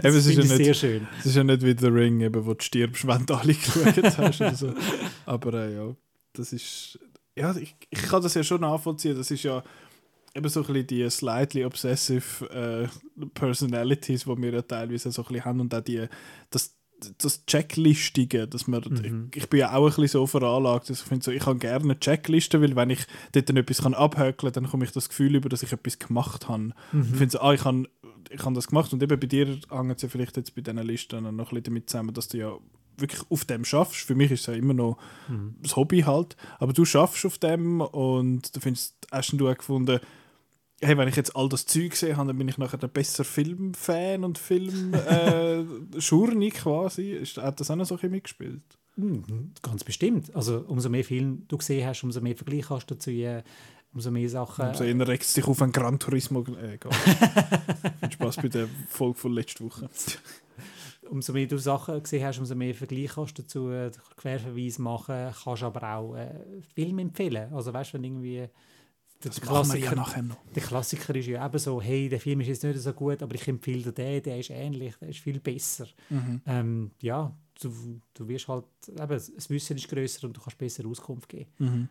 [0.03, 1.09] Das es, ist ja finde ich nicht, sehr schön.
[1.21, 4.19] es ist ja nicht wie The Ring, eben, wo du stirbst, wenn du alle geschaut
[4.19, 4.41] hast.
[4.43, 4.75] Oder so.
[5.27, 5.97] Aber äh, ja,
[6.35, 6.99] das ist.
[7.35, 9.17] Ja, ich, ich kann das ja schon nachvollziehen.
[9.17, 9.63] Das ist ja
[10.35, 15.29] eben so ein bisschen die slightly obsessive äh, Personalities, die wir ja teilweise so ein
[15.29, 16.07] bisschen haben und auch die,
[16.51, 16.76] das,
[17.19, 19.29] das Checklistige, dass man, Mhm.
[19.35, 21.59] ich, ich bin ja auch ein bisschen so veranlagt, dass ich finde so, ich habe
[21.59, 23.01] gerne Checklisten, weil wenn ich
[23.33, 25.99] dort dann etwas kann abhökeln kann, dann komme ich das Gefühl über, dass ich etwas
[25.99, 26.73] gemacht habe.
[26.93, 27.03] Mhm.
[27.13, 27.85] Ich finde so, ah, ich habe
[28.29, 30.79] ich habe das gemacht und eben bei dir hängt es ja vielleicht jetzt bei diesen
[30.79, 32.57] Listen noch ein bisschen damit zusammen, dass du ja
[32.99, 34.01] wirklich auf dem schaffst.
[34.07, 34.99] Für mich ist es ja immer noch
[35.29, 35.55] Mhm.
[35.63, 40.01] das Hobby halt, aber du schaffst auf dem und du findest, hast du auch gefunden,
[40.81, 44.25] hey, wenn ich jetzt all das Zeug sehe, dann bin ich nachher ein besser Filmfan
[44.25, 47.13] und Film äh, quasi.
[47.13, 48.63] Ist, hat das auch noch so ein mitgespielt?
[48.97, 50.35] Mhm, Ganz bestimmt.
[50.35, 53.45] Also umso mehr Filme du gesehen hast, umso mehr Vergleich hast du zu ihr,
[53.93, 54.67] umso mehr Sachen.
[54.67, 56.41] Also eher regt es dich auf ein Gran Turismo.
[56.41, 56.79] Äh.
[58.01, 59.89] Viel Spaß bei der Folge von letzter Woche.
[61.11, 65.33] umso mehr du Sachen gesehen hast, umso mehr Vergleich hast du dazu, äh, Querverweis machen,
[65.45, 66.31] kannst aber auch äh,
[66.75, 67.53] Filme empfehlen.
[67.53, 68.51] Also weißt du, wenn irgendwie der,
[69.21, 70.37] Das wir ja Klassiker, nachher noch.
[70.55, 73.35] der Klassiker ist ja eben so, hey, der Film ist jetzt nicht so gut, aber
[73.35, 75.87] ich empfehle dir den, der ist ähnlich, der ist viel besser.
[76.11, 76.41] Mhm.
[76.47, 77.73] Ähm, ja, du,
[78.15, 81.51] du wirst halt, eben, das Wissen ist grösser und du kannst besser Auskunft geben.
[81.59, 81.89] Mhm.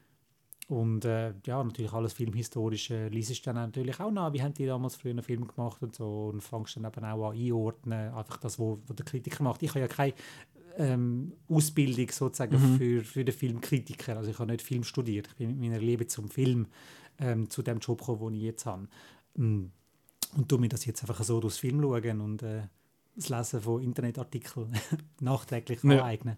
[0.67, 4.65] Und äh, ja, natürlich alles Filmhistorische liest du dann natürlich auch nach, wie haben die
[4.65, 8.37] damals früher einen Film gemacht und so und fängst dann eben auch an einordnen, einfach
[8.37, 9.61] das, wo, wo der Kritiker macht.
[9.61, 10.13] Ich habe ja keine
[10.77, 12.77] ähm, Ausbildung sozusagen Mhm.
[12.77, 16.07] für, für den Filmkritiker, also ich habe nicht Film studiert, ich bin mit meiner Liebe
[16.07, 16.65] zum Film
[17.19, 18.87] ähm, zu dem Job gekommen, den ich jetzt habe.
[19.35, 19.65] Mm.
[20.35, 22.63] Und tu mir das jetzt einfach so durchs Film schauen und äh,
[23.15, 24.73] das Lesen von Internetartikeln
[25.21, 25.91] nachträglich Ja.
[26.01, 26.37] aneignen.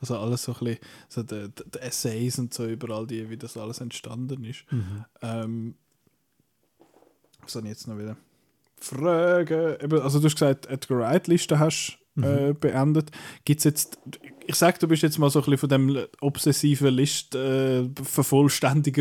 [0.00, 3.56] Also alles so ein bisschen, so die, die Essays und so überall, die, wie das
[3.56, 4.64] alles entstanden ist.
[4.70, 5.04] Mhm.
[5.22, 5.74] Ähm,
[7.40, 8.16] was soll ich jetzt noch wieder
[8.78, 9.92] fragen?
[10.00, 12.24] Also du hast gesagt, Edgar Wright-Liste hast Mhm.
[12.24, 13.12] äh, beendet.
[13.44, 13.98] Gibt es jetzt,
[14.50, 17.88] ich sag, du bist jetzt mal so ein bisschen von dem obsessiven List äh,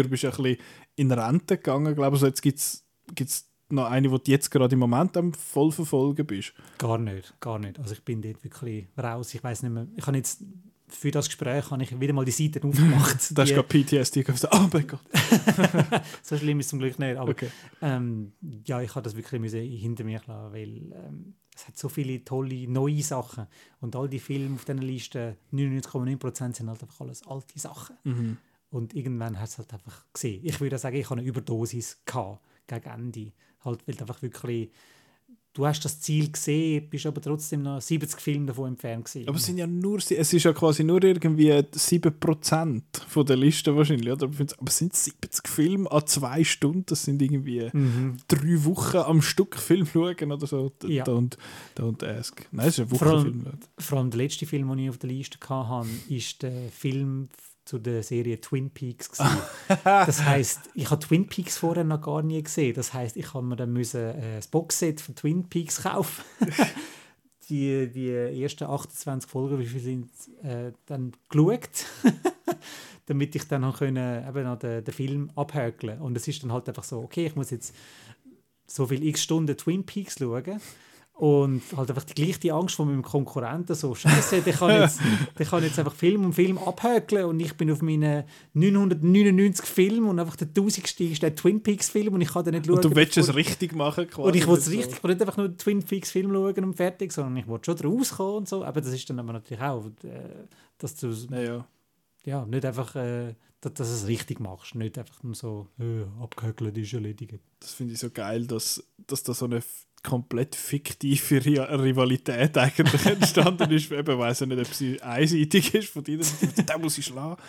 [0.09, 0.57] bist ein bisschen
[0.95, 2.21] in Rente gegangen, glaube ich.
[2.21, 6.25] Also jetzt gibt es noch eine, die du jetzt gerade im Moment am voll verfolgen
[6.25, 6.53] bist.
[6.77, 7.77] Gar nicht, gar nicht.
[7.79, 9.33] Also ich bin dort wirklich raus.
[9.33, 9.87] Ich weiß nicht mehr.
[9.95, 10.43] Ich habe jetzt
[10.91, 13.17] für das Gespräch habe ich wieder mal die Seiten aufgemacht.
[13.35, 14.25] Da hast Die- du gerade PTSD.
[14.51, 14.99] Oh mein Gott.
[16.23, 17.15] so schlimm ist es zum Glück nicht.
[17.17, 17.49] Aber Okay.
[17.81, 18.31] ähm,
[18.65, 22.67] ja, ich habe das wirklich hinter mir lassen, weil ähm, es hat so viele tolle
[22.67, 23.47] neue Sachen
[23.81, 27.97] und all die Filme auf dieser Liste 99,9% sind halt einfach alles alte Sachen.
[28.03, 28.37] Mhm.
[28.71, 30.41] Und irgendwann hat es halt einfach gesehen.
[30.45, 33.31] Ich würde sagen, ich habe eine Überdosis gehabt gegen Ende.
[33.65, 34.71] Halt, weil einfach wirklich,
[35.53, 39.27] du hast das Ziel gesehen, bist aber trotzdem noch 70 Filme davon entfernt gewesen.
[39.27, 43.75] Aber es sind ja nur, es ist ja quasi nur irgendwie 7% von der Liste
[43.75, 44.27] wahrscheinlich, oder?
[44.27, 48.17] Aber es sind 70 Filme an zwei Stunden, das sind irgendwie Mhm.
[48.27, 50.71] drei Wochen am Stück Film schauen oder so.
[50.85, 51.03] Ja.
[51.03, 51.37] Don't,
[51.77, 52.47] don't ask.
[52.51, 53.57] Nein, es ist ein Vor allem- Wochenfilm.
[53.77, 57.29] Vor allem der letzte Film, den ich auf der Liste hatte, ist der Film
[57.69, 59.11] zu der Serie Twin Peaks.
[59.11, 59.37] gewesen.
[59.83, 62.73] das heißt, ich habe Twin Peaks vorher noch gar nie gesehen.
[62.73, 66.23] Das heißt, ich habe mir dann müssen, äh, das Boxset von Twin Peaks kaufen.
[67.49, 70.09] die, die ersten 28 Folgen, wie viel sind
[70.41, 71.85] äh, dann geschaut,
[73.05, 76.01] damit ich dann noch können, eben noch den, den Film abhökeln.
[76.01, 77.75] Und es ist dann halt einfach so, okay, ich muss jetzt
[78.65, 80.59] so viel x Stunden Twin Peaks schauen
[81.19, 84.99] und halt einfach die gleiche Angst von meinem Konkurrenten so, scheiße, der kann jetzt,
[85.37, 90.07] der kann jetzt einfach Film um Film abhökeln und ich bin auf meinen 999 Film
[90.07, 90.99] und einfach der 1000.
[91.01, 92.75] ist der Twin Peaks Film und ich kann den nicht schauen.
[92.77, 94.27] Und du willst es bevor- richtig machen quasi.
[94.27, 96.63] und ich will es richtig, ich will nicht einfach nur den Twin Peaks Film schauen
[96.63, 98.63] und fertig, sondern ich will schon rauskommen und so.
[98.63, 100.45] Aber das ist dann aber natürlich auch, äh,
[100.77, 101.67] dass du Ja, ja.
[102.23, 104.75] ja, nicht einfach, äh, dass, dass du es richtig machst.
[104.75, 107.33] Nicht einfach nur so, äh, abgehökelt ist erledigt.
[107.59, 109.61] Das finde ich so geil, dass, dass da so eine
[110.03, 113.91] komplett fiktive Ri Rivalität eigentlich entstanden ist.
[113.91, 116.19] Eben weiß ich nicht, ob sie einseitig ist von dir,
[116.65, 117.41] da muss ich schlagen.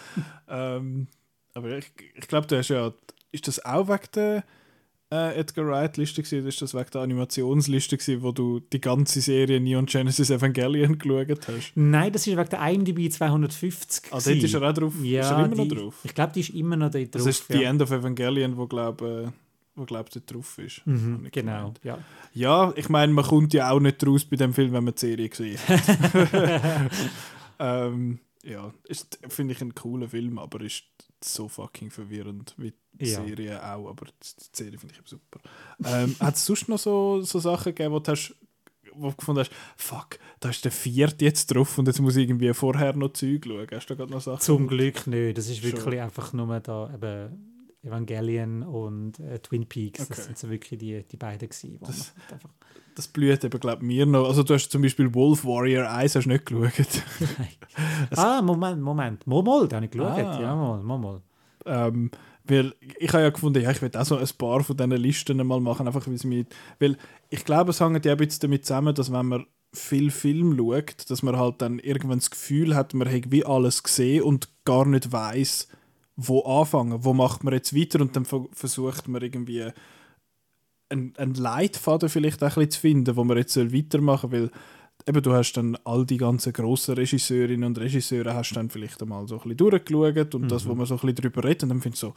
[0.48, 1.06] Ähm,
[1.54, 2.92] aber ich, ich glaube, du hast ja,
[3.32, 4.44] ist das auch wegen der
[5.12, 9.60] äh, Edgar Wright-Liste gewesen, ist das wegen der Animationsliste gewesen, wo du die ganze Serie
[9.60, 11.72] Neon Genesis Evangelion geschaut hast?
[11.74, 14.04] Nein, das ist wegen der IMDb 250.
[14.12, 14.94] Ah, dort ist er auch drauf.
[15.02, 15.94] ja, ist er immer die, noch drauf?
[16.04, 17.10] Ich glaube, die ist immer noch da drauf.
[17.10, 17.70] Das ist die ja.
[17.70, 19.49] End of Evangelion, wo glaube äh,
[19.80, 20.82] wo glaub, dort drauf ist.
[20.86, 21.80] Mhm, ich genau, gemeint.
[21.82, 21.98] ja.
[22.32, 25.00] Ja, ich meine, man kommt ja auch nicht raus bei dem Film, wenn man die
[25.00, 26.90] Serie gesehen hat.
[27.58, 30.84] ähm, ja, ist, finde ich, ein cooler Film, aber ist
[31.22, 33.22] so fucking verwirrend, wie die Ja.
[33.24, 35.40] Serie auch, aber die, die Serie finde ich super.
[35.84, 38.34] Ähm, Hat es sonst noch so, so Sachen gegeben, wo du, hast,
[38.94, 42.24] wo du gefunden hast, fuck, da ist der vierte jetzt drauf und jetzt muss ich
[42.28, 43.66] irgendwie vorher noch Zeug schauen.
[43.70, 44.40] Hast du da gerade noch Sachen?
[44.40, 45.36] Zum Glück nicht.
[45.36, 45.98] Das ist wirklich Schon.
[45.98, 49.98] einfach nur da eben Evangelion und äh, Twin Peaks.
[50.06, 50.22] Das Okay.
[50.22, 51.78] sind so wirklich die, die beiden gewesen.
[51.80, 52.50] Das- man einfach,
[52.94, 54.26] Das blüht eben, glaube mir noch.
[54.28, 56.72] Also du hast zum Beispiel Wolf Warrior 1 hast du nicht geschaut.
[58.16, 59.26] ah, Moment, Moment.
[59.26, 60.18] Mal, mal, habe ich geschaut.
[60.18, 60.40] Ah.
[60.40, 61.22] Ja, mal, mal, mal.
[61.66, 62.10] Ähm,
[62.44, 65.46] weil ich habe ja gefunden, ja, ich will auch so ein paar von diesen Listen
[65.46, 66.44] mal machen, einfach weil es mir...
[66.78, 66.96] Weil
[67.28, 71.08] ich glaube, es hängt ja ein bisschen damit zusammen, dass wenn man viel Film schaut,
[71.10, 74.84] dass man halt dann irgendwann das Gefühl hat, man hat wie alles gesehen und gar
[74.84, 75.68] nicht weiß,
[76.28, 78.00] wo anfangen, wo macht man jetzt weiter?
[78.00, 79.70] Und dann ver- versucht man irgendwie
[80.88, 84.50] einen, einen Leitfaden vielleicht auch ein bisschen zu finden, wo man jetzt weitermachen soll, weil
[85.06, 89.26] eben du hast dann all die ganzen grossen Regisseurinnen und Regisseure hast dann vielleicht einmal
[89.26, 91.80] so ein bisschen durchgeschaut und das, wo man so ein bisschen drüber redet und dann
[91.80, 92.14] findest du so,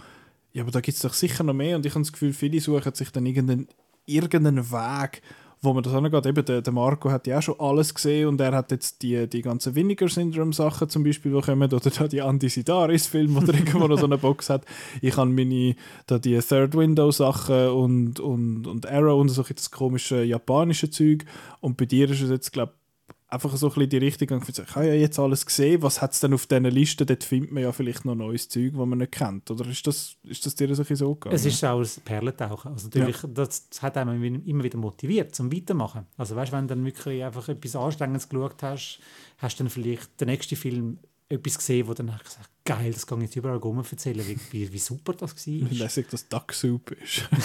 [0.54, 2.60] ja, aber da gibt es doch sicher noch mehr und ich habe das Gefühl, viele
[2.60, 3.68] suchen sich dann irgendeinen,
[4.06, 5.22] irgendeinen Weg,
[5.64, 6.26] wo man das angeht.
[6.26, 9.28] Eben, der, der Marco hat ja auch schon alles gesehen und er hat jetzt die,
[9.28, 13.98] die ganzen Vinegar-Syndrome-Sachen zum Beispiel, die kommen, oder da die Anti-Sidaris-Filme, wo er irgendwo noch
[13.98, 14.66] so eine Box hat.
[15.02, 20.90] Ich habe meine, da die Third-Window-Sachen und, und, und Arrow und so das komische japanische
[20.90, 21.26] Zeug
[21.62, 22.74] und bei dir ist es jetzt, glaube
[23.34, 26.14] einfach so ein bisschen die Richtung gegangen, ich habe ja jetzt alles gesehen, was hat
[26.14, 29.00] es denn auf diesen Listen, dort findet man ja vielleicht noch neues Zeug, das man
[29.00, 31.36] nicht kennt, oder ist das, ist das dir so so gegangen?
[31.36, 32.72] Es ist auch ein Perlentauchen.
[32.72, 36.06] Also natürlich, das, das hat einem immer wieder motiviert zum Weitermachen.
[36.18, 39.00] Also weißt, wenn du dann wirklich einfach etwas Anstrengendes geschaut hast,
[39.40, 41.00] hast du dann vielleicht den nächsten Film
[41.34, 44.72] etwas gesehen, wo dann gesagt geil, das kann ich jetzt überall rum erzählen, wie, wie,
[44.72, 45.72] wie super das Wie war.
[45.72, 47.28] lässig das Duck Soup ist.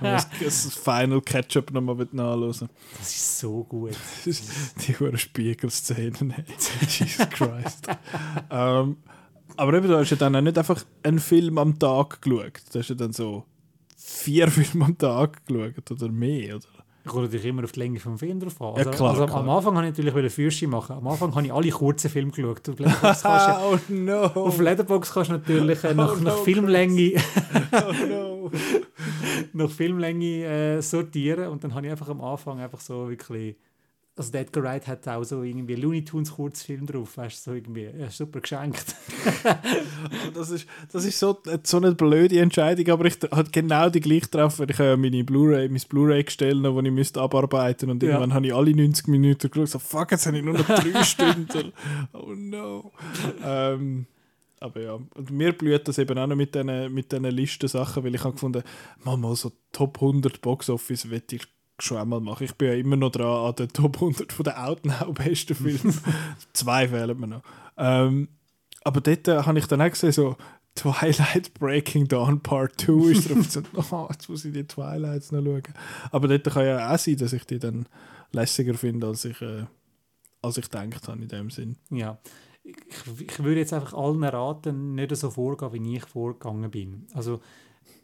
[0.00, 2.68] Das, das Final Ketchup nochmal nachlesen
[2.98, 3.96] Das ist so gut.
[4.26, 6.34] Die hohen Spiegelszenen.
[6.80, 7.86] Jesus Christ.
[8.50, 8.96] ähm,
[9.56, 12.60] aber eben, du hast ja dann auch nicht einfach einen Film am Tag geschaut.
[12.72, 13.44] Du hast ja dann so
[13.96, 16.56] vier Filme am Tag geschaut oder mehr.
[16.56, 16.77] Oder?
[17.08, 18.68] Kommt natürlich immer auf die Länge vom Film drauf an.
[18.68, 19.38] Ja, Also, klar, also klar.
[19.40, 20.96] am Anfang habe ich natürlich einen Führerschein machen.
[20.96, 22.68] Am Anfang habe ich alle kurzen Filme geschaut.
[22.68, 24.22] Auf Letterboxd oh no!
[24.24, 27.12] auf Letterboxd kannst du natürlich äh, nach, Oh no, nach Filmlänge
[27.72, 28.50] oh no!
[29.52, 33.56] nach Filmlänge äh, sortieren und dann habe ich einfach am Anfang einfach so wirklich
[34.18, 37.88] also Edgar Wright hat auch so irgendwie Looney Tunes Kurzfilm drauf, weißt du, so irgendwie
[37.98, 38.94] ja, super geschenkt.
[40.34, 44.28] Das ist, das ist so, so eine blöde Entscheidung, aber ich hatte genau die gleiche
[44.28, 48.02] drauf, weil ich habe ja meine Blu-ray, mein Blu-ray gestellt, das ich müsste abarbeiten und
[48.02, 48.10] Ja.
[48.10, 51.02] irgendwann habe ich alle 90 Minuten geschaut, so fuck, jetzt habe ich nur noch drei
[51.04, 51.72] Stunden.
[52.12, 52.92] Oh no.
[53.44, 54.06] ähm,
[54.60, 58.14] aber ja, und mir blüht das eben auch noch mit diesen mit diesen Listensachen, weil
[58.14, 58.62] ich habe gefunden,
[59.04, 61.46] mal so Top 100 Box Office will ich
[61.80, 62.44] schon einmal machen.
[62.44, 65.94] Ich bin ja immer noch dran an den Top 100 von den Outnow besten Filmen.
[66.52, 67.42] Zwei fehlen mir noch.
[67.76, 68.28] Ähm,
[68.84, 70.36] aber dort äh, habe ich dann auch gesehen, so
[70.74, 73.44] Twilight Breaking Dawn Part 2 ist drauf.
[73.50, 73.62] so,
[73.96, 75.62] oh, jetzt muss ich die Twilights noch schauen.
[76.10, 77.86] Aber dort kann ja auch sein, dass ich die dann
[78.32, 79.64] lässiger finde, als ich, äh,
[80.42, 81.76] als ich gedacht habe in dem Sinn.
[81.90, 82.18] Ja.
[82.62, 82.76] Ich,
[83.20, 87.06] ich würde jetzt einfach allen raten, nicht so vorgehen, wie ich vorgegangen bin.
[87.14, 87.40] Also,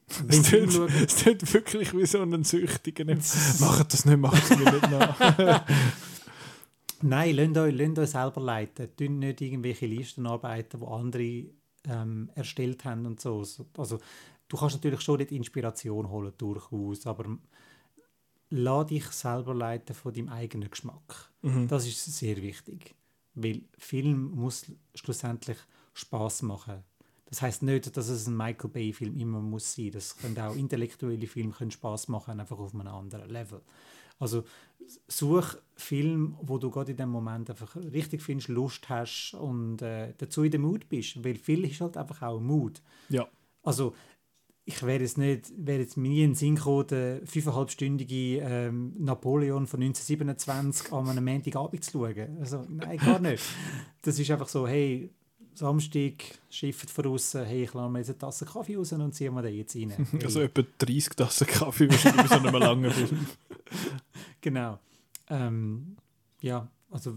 [0.29, 3.05] Es tut wirklich wie so ein Süchtiger.
[3.61, 5.64] Macht das nicht, macht es mir nicht nach.
[7.03, 8.88] Nein, lasst euch, lasst euch selber leiten.
[8.97, 11.45] Tun nicht irgendwelche Listen arbeiten, wo andere
[11.87, 13.45] ähm, erstellt haben und so.
[13.45, 13.99] So- Also
[14.49, 17.37] du kannst natürlich schon dort Inspiration holen, durchaus, aber
[18.51, 21.31] lass dich selber leiten von deinem eigenen Geschmack.
[21.43, 21.69] Mhm.
[21.69, 22.95] Das ist sehr wichtig,
[23.35, 25.59] weil Film muss schlussendlich
[25.95, 26.83] Spaß machen.
[27.35, 29.90] Das heißt nicht, dass es ein Michael Bay Film immer muss sein.
[29.90, 33.61] Das können auch intellektuelle Filme können Spaß machen, einfach auf einem anderen Level.
[34.20, 34.44] Also
[35.09, 40.14] such Film, wo du gerade in dem Moment einfach richtig findest, Lust hast und äh,
[40.16, 42.81] dazu in der Mut bist, weil Film ist halt einfach auch Mut.
[43.09, 43.27] Ja.
[43.64, 43.97] Also
[44.64, 48.94] ich wäre jetzt nicht, wäre jetzt mir nie in den Sinn gekommen, den fünfeinhalbstündigen ähm,
[48.97, 52.38] Napoleon von 1927 an einem Montagabend zu schauen.
[52.38, 53.42] Also nein, gar nicht.
[54.03, 55.11] Das ist einfach so, hey,
[55.55, 56.14] Samstag,
[56.51, 59.43] schifft von außen, hey, ich lasse mir jetzt eine Tasse Kaffee raus und ziehe mir
[59.43, 59.93] den jetzt rein.
[60.11, 63.27] Hey, Also etwa 30 Tassen Kaffee wahrscheinlich bei so einem langen Film.
[64.40, 64.79] genau.
[65.29, 65.97] Ähm,
[66.40, 67.14] ja, also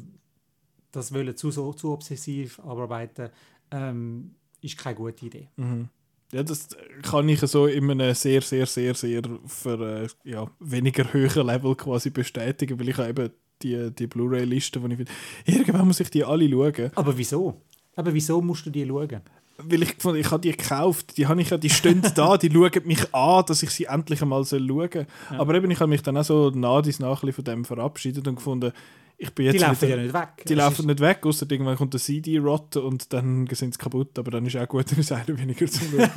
[0.92, 3.30] das wollen zu, so, zu obsessiv abarbeiten,
[3.72, 5.50] ähm, ist keine gute Idee.
[5.58, 5.90] Mhm.
[6.32, 6.68] Ja, das
[7.04, 11.76] kann ich so in einem sehr, sehr, sehr, sehr für äh, ja, weniger höheren Level
[11.76, 13.30] quasi bestätigen, weil ich habe eben
[13.62, 15.12] die, die Blu-ray-Liste, die ich finde,
[15.46, 16.92] irgendwann muss ich die alle schauen.
[16.96, 17.62] Aber wieso?
[17.98, 19.20] Aber wieso musst du die schauen?
[19.58, 22.52] Weil ich gefunden, ich habe die gekauft, die habe ich ja, die stehen da, die
[22.52, 24.88] schauen mich an, dass ich sie endlich einmal schauen soll.
[25.32, 25.40] Ja.
[25.40, 28.36] Aber eben, ich habe mich dann auch so nah dies nach von dem verabschiedet und
[28.36, 28.72] gefunden,
[29.20, 30.30] ich bin jetzt Die laufen wieder- ja nicht weg.
[30.48, 34.20] Die Es laufen nicht weg, außer irgendwann kommt der CD-Rot und dann sind sie kaputt,
[34.20, 36.10] aber dann ist auch gut, dann ist einer weniger zum Schauen.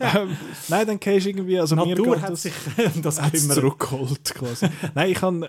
[0.00, 2.52] ähm, nein, dann gehst du irgendwie, also mir Natur geht hat das, sich
[3.00, 3.54] das gekümmert.
[3.54, 4.66] zurückgeholt quasi.
[4.96, 5.48] nein, ich habe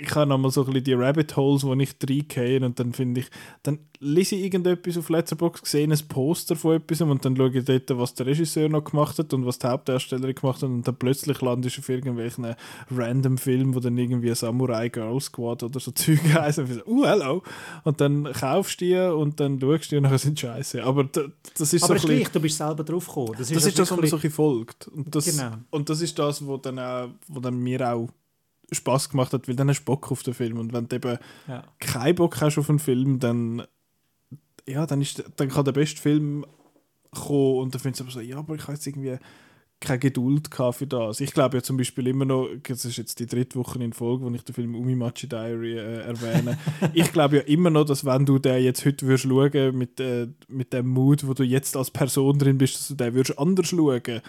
[0.00, 3.20] ich habe nochmal so ein bisschen die Rabbit Holes, wo ich reingehe und dann finde
[3.20, 3.26] ich,
[3.62, 7.64] dann lese ich irgendetwas auf Letterboxd, sehe ein Poster von etwas und dann schaue ich
[7.64, 10.96] dort, was der Regisseur noch gemacht hat und was die Hauptdarstellerin gemacht hat und dann
[10.96, 12.54] plötzlich landest du auf irgendwelchen
[12.94, 16.86] random Film, wo dann irgendwie Samurai Girl Squad oder so Zeug heisst und ich so,
[16.86, 17.42] uh, hello.
[17.84, 20.84] Und dann kaufst du die und dann schaust du die und dann sind scheiße.
[20.84, 23.32] Aber das ist Aber so ist gleich, du bist selber drauf gekommen.
[23.36, 24.88] Das ist, das ist das, was man wirklich- so ein bisschen folgt.
[24.88, 25.56] Und das, Genau.
[25.70, 28.08] und das ist das, was dann, auch, wo dann mir auch
[28.70, 30.58] Spaß gemacht hat, weil dann hast du Bock auf den Film.
[30.58, 31.64] Und wenn du eben ja.
[31.78, 33.62] keinen Bock hast auf einen Film, dann,
[34.66, 36.44] ja, dann, ist, dann kann der beste Film
[37.10, 39.18] kommen und dann findest du aber so, ja, aber ich habe jetzt irgendwie
[39.80, 41.20] keine Geduld für das.
[41.20, 44.24] Ich glaube ja zum Beispiel immer noch, das ist jetzt die dritte Woche in Folge,
[44.24, 46.58] wo ich den Film Umimachi Diary äh, erwähne.
[46.94, 50.26] ich glaube ja immer noch, dass wenn du den jetzt heute würdest schauen mit, äh,
[50.48, 53.68] mit dem Mut, wo du jetzt als Person drin bist, dass du den würdest anders
[53.68, 54.02] schauen.
[54.02, 54.22] Ganz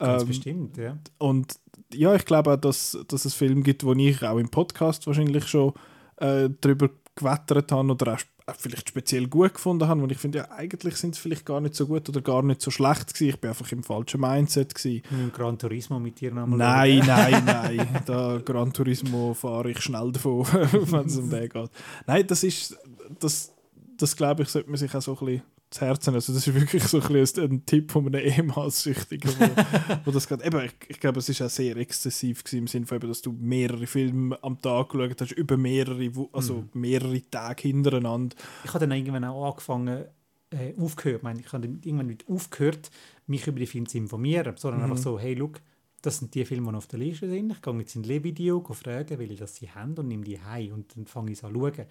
[0.00, 0.98] Ähm, bestimmt, ja.
[1.18, 1.54] und
[1.92, 5.46] ja, ich glaube auch, dass, dass es Filme gibt, wo ich auch im Podcast wahrscheinlich
[5.46, 5.72] schon
[6.16, 8.20] äh, darüber gewettert habe oder auch,
[8.56, 11.74] vielleicht speziell gut gefunden habe, wo ich finde, ja, eigentlich sind es vielleicht gar nicht
[11.74, 13.28] so gut oder gar nicht so schlecht gewesen.
[13.30, 15.02] Ich bin einfach im falschen Mindset gewesen.
[15.10, 18.02] Dem Gran Turismo mit dir nochmal Nein, nein, nein.
[18.06, 21.70] Da Gran Turismo fahre ich schnell davon, wenn es um den geht.
[22.06, 22.76] Nein, das ist,
[23.18, 23.52] das,
[23.98, 26.54] das glaube ich, sollte man sich auch so ein bisschen zu Herzen Also das ist
[26.54, 30.44] wirklich so ein, ein Tipp von einem ehemals Süchtigen, wo, wo das geht.
[30.44, 33.22] Eben, ich, ich glaube, es ist auch sehr exzessiv gewesen, im Sinne von, eben, dass
[33.22, 38.36] du mehrere Filme am Tag geschaut hast, über mehrere, also mehrere Tage hintereinander.
[38.64, 40.04] Ich habe dann irgendwann auch angefangen,
[40.50, 41.18] äh, aufgehört.
[41.18, 42.90] Ich, meine, ich habe irgendwann nicht aufgehört,
[43.26, 45.60] mich über die Filme zu informieren, sondern einfach so, hey, look,
[46.02, 47.52] das sind die Filme, die auf der Liste sind.
[47.52, 50.72] Ich gehe jetzt in Le-Video, fragen, will ich, dass sie haben und nehme die heim
[50.72, 51.86] und dann fange ich an zu schauen.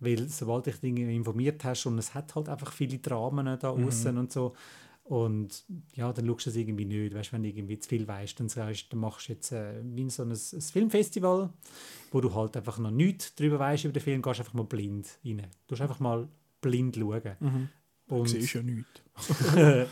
[0.00, 4.16] Weil sobald dich Dinge informiert hast und es hat halt einfach viele Dramen da außen
[4.16, 4.54] und so
[5.08, 7.14] und ja, dann schaust du es irgendwie nicht.
[7.14, 10.08] Weißt, wenn du irgendwie zu viel weißt, dann sagst dann machst du jetzt äh, wie
[10.10, 11.50] so ein, ein Filmfestival,
[12.10, 15.06] wo du halt einfach noch nichts darüber weißt über den Film, gehst einfach mal blind
[15.24, 15.46] rein.
[15.66, 16.28] Du musst einfach mal
[16.60, 17.36] blind schauen.
[18.06, 19.00] Du Und, siehst ja nichts.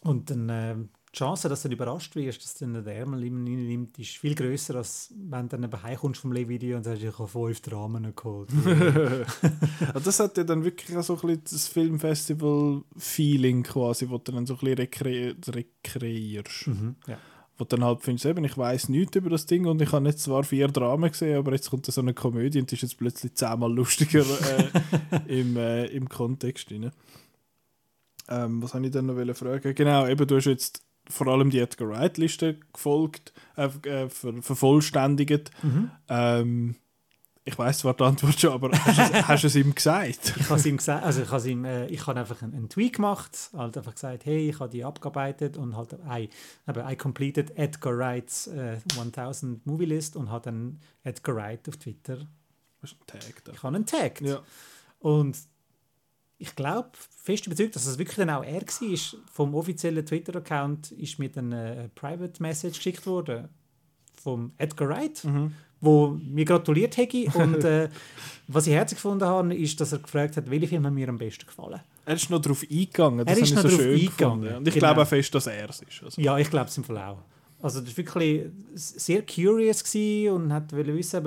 [0.00, 3.98] und dann ähm, die Chance, dass du dann überrascht wirst, dass dann der Ärmel nimmt,
[3.98, 7.60] ist viel größer, als wenn du dann heimkommst vom Le-Video und sagst, ich habe fünf
[7.62, 8.50] Dramen geholt.
[10.04, 14.46] Das hat ja dann wirklich auch so ein bisschen das Filmfestival-Feeling quasi, wo du dann
[14.46, 16.68] so ein bisschen rekre rekreierst.
[16.68, 17.18] mhm, ja.
[17.58, 20.06] Wo du dann halt findest, eben, ich weiß nichts über das Ding und ich habe
[20.06, 22.82] jetzt zwar vier Dramen gesehen, aber jetzt kommt da so eine Komödie und die ist
[22.82, 24.24] jetzt plötzlich zehnmal lustiger
[25.26, 26.70] äh, im, äh, im Kontext.
[26.70, 26.92] Rein.
[28.28, 29.74] Ähm, was habe ich dann noch fragen?
[29.74, 35.50] Genau, eben du hast jetzt vor allem die Edgar Wright-Liste gefolgt, äh, äh, ver vervollständigt.
[35.62, 35.90] Mhm.
[36.08, 36.76] Ähm,
[37.44, 40.34] ich weiß zwar die Antwort schon, aber hast du es, hast du es ihm gesagt?
[40.38, 42.96] Ich habe ihm gesagt, also ich habe ihm, äh, ich habe einfach einen, einen Tweet
[42.96, 46.28] gemacht, halt einfach gesagt, hey, ich habe die abgearbeitet und halt I,
[46.68, 52.26] I completed Edgar Wrights äh, 1000 Movie List und habe dann Edgar Wright auf Twitter,
[52.82, 53.52] Hast du einen Tag da?
[53.52, 54.20] ich habe ihn tagged.
[54.22, 54.40] Ja.
[55.00, 55.36] Und
[56.42, 56.88] ich glaube,
[57.22, 59.20] fest überzeugt, dass es wirklich dann auch er war.
[59.32, 63.48] Vom offiziellen Twitter-Account ist mir dann eine Private Message geschickt worden
[64.20, 65.52] vom Edgar Wright, Mhm.
[65.80, 67.26] wo mir gratuliert hätte.
[67.38, 67.88] Und äh,
[68.48, 71.46] was ich herzlich gefunden habe, ist, dass er gefragt hat, welche Filme mir am besten
[71.46, 71.80] gefallen.
[72.06, 73.24] Er ist noch darauf eingegangen.
[73.24, 74.56] Das Er ist noch so schön eingegangen, gefunden.
[74.56, 74.86] Und ich genau.
[74.88, 76.02] glaube auch fest, dass er es ist.
[76.02, 76.20] Also.
[76.20, 77.18] Ja, ich glaube es im Fall auch.
[77.62, 79.84] Also das war wirklich sehr curious
[80.32, 81.22] und hat wissen,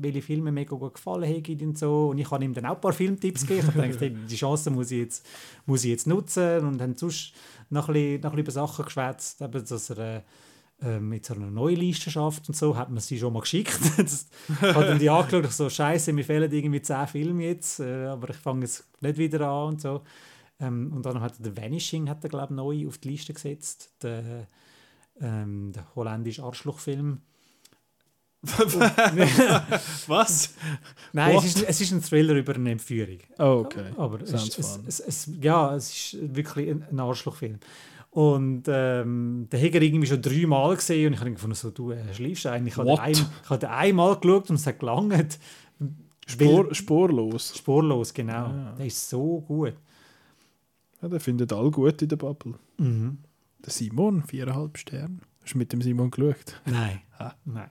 [0.00, 2.08] welche Filme mega gut gefallen haben und so.
[2.10, 3.68] Und ich habe ihm dann auch ein paar Filmtipps gegeben.
[3.68, 5.26] Ich gedacht, hey, die Chance muss ich jetzt,
[5.64, 7.32] muss ich jetzt nutzen und dann sonst
[7.70, 10.22] noch ein bisschen, noch ein bisschen über Sachen geschwätzt, eben, dass er äh,
[10.82, 13.80] ähm, jetzt eine neue Liste schafft und so, hat man sie schon mal geschickt.
[13.96, 17.80] das, ich habe dann die angeschaut, ich so, scheiße, mir fehlen irgendwie zehn Filme jetzt,
[17.80, 20.02] äh, aber ich fange jetzt nicht wieder an und so.
[20.60, 23.32] Ähm, und dann hat er The Vanishing, hat er, glaube ich, neu auf die Liste
[23.32, 23.90] gesetzt.
[24.02, 24.46] Der,
[25.20, 27.20] ähm, der holländische Arschlochfilm.
[30.06, 30.54] Was?
[31.12, 33.18] Nein, es ist, es ist ein Thriller über eine Entführung.
[33.38, 33.90] Oh, okay.
[33.98, 37.58] Aber es, Sounds es, es, ja, es ist wirklich ein, ein Arschlochfilm.
[38.10, 42.12] Und ähm, habe ich irgendwie schon dreimal gesehen und ich habe gefunden, so, du äh,
[42.14, 42.72] schläfst eigentlich.
[42.72, 45.38] Ich habe ein, ich habe einmal geschaut und es hat gelangt.
[46.26, 47.56] Spur, spurlos.
[47.56, 48.46] Spurlos, genau.
[48.46, 48.74] Ah.
[48.78, 49.74] Der ist so gut.
[51.02, 52.54] Ja, der findet all gut in der Bubble.
[52.78, 53.18] Mhm.
[53.64, 55.18] Der Simon, viereinhalb Sterne.
[55.42, 56.60] Hast du mit dem Simon geschaut?
[56.66, 57.00] Nein.
[57.20, 57.34] Ah.
[57.44, 57.68] Nein.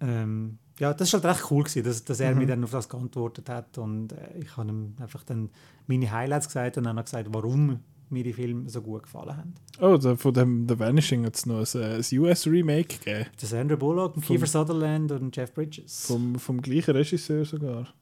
[0.00, 2.38] Ähm, ja, das war halt recht cool, gewesen, dass, dass er Mhm.
[2.38, 3.76] mir dann auf das geantwortet hat.
[3.76, 5.50] Und äh, ich habe ihm einfach dann
[5.88, 9.54] meine Highlights gesagt und dann auch gesagt, warum mir die Filme so gut gefallen haben.
[9.80, 13.26] Oh, der, von dem The Vanishing hat es noch ein, äh, ein US-Remake gegeben.
[13.40, 16.06] Das Sandra Bullock, Vom- Kiefer Sutherland und Jeff Bridges.
[16.06, 17.92] Vom, vom gleichen Regisseur sogar.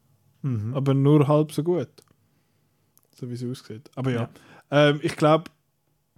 [0.43, 0.75] mhm.
[0.75, 1.89] Aber nur halb so gut.
[3.19, 3.91] So wie es aussieht.
[3.95, 4.29] Aber ja.
[4.71, 5.45] Ähm, ich glaube,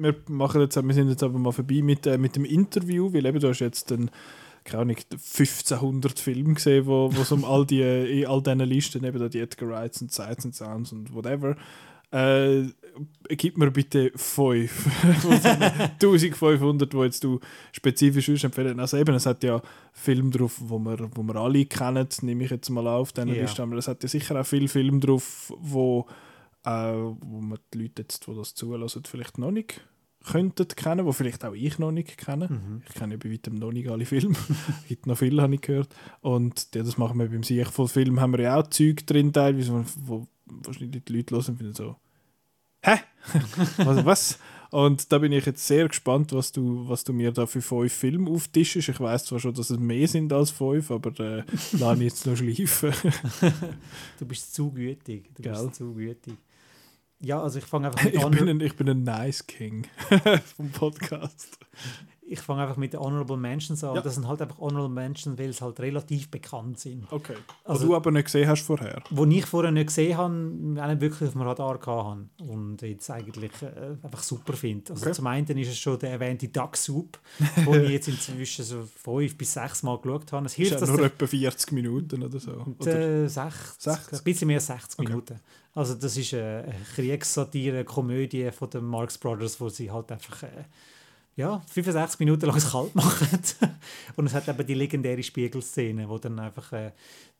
[0.02, 3.26] wir, machen jetzt, wir sind jetzt aber mal vorbei mit, äh, mit dem Interview, weil
[3.26, 4.10] eben du hast jetzt den,
[4.64, 9.04] keine Ahnung, 1500 Filme gesehen, wo wo es um all die, in all diesen Listen,
[9.04, 11.56] eben da die Edgar Wrights und Sights and Sounds und whatever,
[12.12, 12.64] äh,
[13.30, 15.04] gib mir bitte 5.
[15.94, 17.40] 1500, wo jetzt du
[17.72, 18.78] spezifisch empfehlen.
[18.80, 19.62] Also eben, es hat ja
[19.92, 23.42] Filme drauf, wo wir, wo wir alle kennen, nehme ich jetzt mal auf, diese Ja.
[23.42, 23.62] Liste.
[23.62, 26.06] Aber es hat ja sicher auch viele Filme drauf, wo,
[26.64, 29.80] äh, wo man die Leute jetzt, die das zulassen, vielleicht noch nicht
[30.24, 32.48] könnten kennen, wo vielleicht auch ich noch nicht kenne.
[32.48, 32.82] Mhm.
[32.88, 34.34] Ich kenne ja bei weitem noch nicht alle Filme.
[34.82, 35.94] Es gibt noch viele, habe ich gehört.
[36.20, 39.32] Und ja, das machen wir beim Sieg voll Film, haben wir ja auch Zeug drin,
[39.32, 41.96] teilweise, wo, wahrscheinlich die Leute hören und finden so,
[42.82, 42.96] hä?
[43.78, 44.38] was, was?
[44.70, 47.92] Und da bin ich jetzt sehr gespannt, was du, was du mir da für fünf
[47.92, 48.76] Filme auftischst.
[48.76, 52.26] Ich weiß zwar schon, dass es mehr sind als fünf, aber äh, lass ich jetzt
[52.26, 52.92] noch schleifen.
[54.18, 55.30] Du bist zu gütig.
[55.34, 55.52] Du Gell?
[55.52, 56.38] bist zu gütig.
[57.22, 59.86] Ja, also ich fange einfach mit ich, bin Honor ein, ich bin ein Nice King
[60.56, 61.58] vom Podcast.
[62.32, 63.94] Ich fange einfach mit den Honorable Mentions an.
[63.94, 64.00] Ja.
[64.00, 67.06] Das sind halt einfach Honorable Mentions, weil sie halt relativ bekannt sind.
[67.12, 67.34] Okay.
[67.64, 69.02] Also- Also, du aber nicht gesehen hast vorher.
[69.10, 70.34] Wo ich vorher nicht gesehen habe,
[70.82, 74.92] auch nicht wirklich auf dem Radar hatte und jetzt eigentlich äh, einfach super finde.
[74.92, 75.12] Also Okay.
[75.14, 77.18] zum einen ist es schon der erwähnte Duck Soup,
[77.56, 80.46] den ich jetzt inzwischen so fünf bis sechs Mal geschaut habe.
[80.46, 82.64] Es Ist hilft, ja dass nur etwa 40 Minuten oder so.
[82.78, 83.24] Oder?
[83.24, 84.18] äh, 60, 60?
[84.18, 85.08] ein bisschen mehr als 60 Okay.
[85.08, 85.40] Minuten.
[85.74, 90.48] Also das ist eine Kriegssatire, Komödie von den Marx Brothers, wo sie halt einfach äh,
[91.36, 93.28] ja, 65 Minuten lang es kalt machen.
[94.16, 96.92] Und es hat eben die legendäre Spiegelszene, wo dann einfach äh,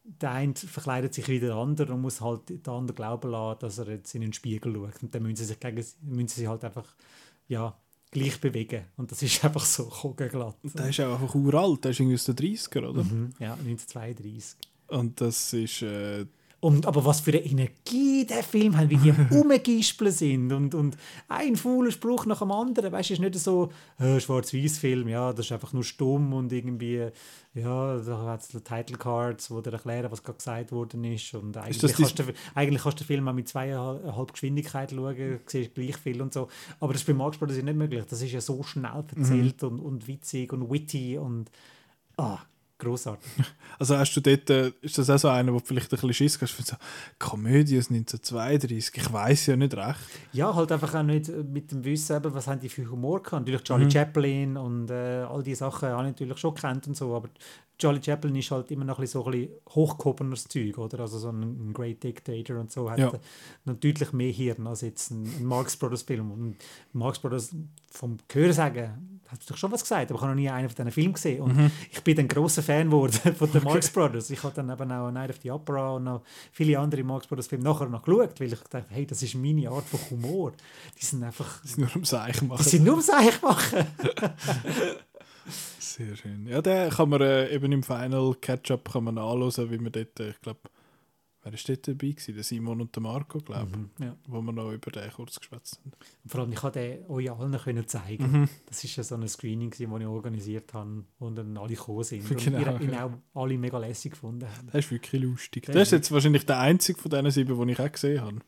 [0.04, 3.78] der eine verkleidet sich wie der andere und muss halt den anderen glauben lassen, dass
[3.78, 5.02] er jetzt in den Spiegel schaut.
[5.02, 6.86] Und dann müssen sie sich, gegen, müssen sie sich halt einfach
[7.46, 7.76] ja,
[8.10, 8.84] gleich bewegen.
[8.96, 10.56] Und das ist einfach so kugelglatt.
[10.62, 13.04] Der ist auch einfach uralt, der ist irgendwie aus den 30er, oder?
[13.04, 14.56] Mhm, ja, 1932.
[14.88, 15.82] Und das ist.
[15.82, 16.26] Äh,
[16.62, 20.96] Und, aber was für eine Energie der Film hat, wie die rumgispeln sind und, und
[21.28, 22.92] ein fauler Spruch nach dem anderen.
[22.92, 26.52] Weißt du, es ist nicht so äh, Schwarz-Weiß-Film, ja, das ist einfach nur stumm und
[26.52, 27.08] irgendwie,
[27.54, 31.34] ja, da hat es Title Cards, wo dir erklären, was gerade gesagt worden ist.
[31.34, 35.40] Und eigentlich, das kannst du, eigentlich kannst du den Film auch mit zweieinhalb Geschwindigkeit schauen,
[35.44, 36.46] siehst gleich viel und so.
[36.78, 38.04] Aber das ist bei Marx Brothers nicht möglich.
[38.08, 41.50] Das ist ja so schnell erzählt und, und witzig und witty und
[42.18, 42.38] ah,
[42.82, 43.30] großartig.
[43.78, 46.12] also hast du dort, äh, ist das auch so einer, wo du vielleicht ein bisschen
[46.14, 46.76] Schiss hast, für so
[47.18, 49.02] Komödie aus 1932?
[49.02, 49.98] Ich weiß ja nicht recht.
[50.32, 53.40] Ja, halt einfach auch nicht mit dem Wissen, eben, was haben die für Humor gehabt.
[53.46, 53.90] Natürlich Charlie Mhm.
[53.90, 57.28] Chaplin und äh, all diese Sachen habe ich natürlich schon kennt und so, aber
[57.78, 61.00] Charlie Chaplin ist halt immer noch ein bisschen so ein bisschen hochgehobenes Zeug, oder?
[61.00, 63.08] Also so ein, Great Dictator und so hat Ja.
[63.08, 63.18] äh,
[63.64, 66.30] noch deutlich mehr Hirn als jetzt ein, ein Marx Brothers Film.
[66.30, 66.56] Und
[66.92, 67.54] Marx Brothers
[67.90, 70.90] vom Hörensagen hat doch schon was gesagt, aber ich habe noch nie einen von diesen
[70.92, 71.40] Filmen gesehen.
[71.42, 71.70] Und Mhm.
[71.90, 74.30] ich bin ein großer Fan geworden von den Marx Brothers.
[74.30, 77.46] Ich habe dann eben auch Night of the Opera und noch viele andere Marx Brothers
[77.48, 80.52] Filme nachher noch geschaut, weil ich dachte, hey, das ist meine Art von Humor.
[81.00, 82.62] Die sind einfach, Das ist nur am Seich machen.
[82.62, 83.86] die sind nur Seich machen.
[85.78, 86.46] Sehr schön.
[86.46, 90.30] Ja, den kann man äh, eben im Final Catch-up man anschauen, wie wir dort, äh,
[90.30, 90.60] ich glaube,
[91.42, 92.34] wer ist dort dabei gewesen?
[92.34, 94.16] Der Simon und der Marco, glaube ich, Ja.
[94.26, 95.92] wo wir noch über den kurz geschwätzt haben.
[96.24, 98.32] Und vor allem, ich konnte den euch allen können zeigen.
[98.32, 98.48] Mhm.
[98.66, 102.30] Das war ja so ein Screening, das ich organisiert habe, wo dann alle gekommen sind.
[102.30, 103.06] Und Genau, ihr ihn ja.
[103.34, 104.68] auch alle mega lässig gefunden haben.
[104.72, 105.66] Das ist wirklich lustig.
[105.66, 108.38] Der Das ist jetzt wahrscheinlich der einzige von diesen sieben, den ich auch gesehen habe.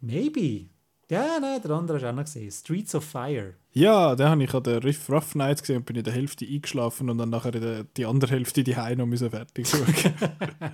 [0.00, 0.66] Maybe.
[1.10, 2.50] Ja, nein, der andere hast du auch noch gesehen.
[2.50, 3.54] Streets of Fire.
[3.72, 6.46] Ja, den habe ich an der Riff Rough Night gesehen und bin in der Hälfte
[6.46, 9.84] eingeschlafen und dann nachher in der, die andere Hälfte die Heim noch müssen fertig schauen.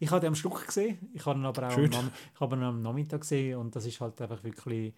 [0.00, 0.98] Ich habe den am Stück gesehen.
[1.12, 1.92] Ich habe ihn aber auch am, Schön.
[2.34, 4.94] Ich habe ihn am Nachmittag gesehen und das ist halt einfach wirklich.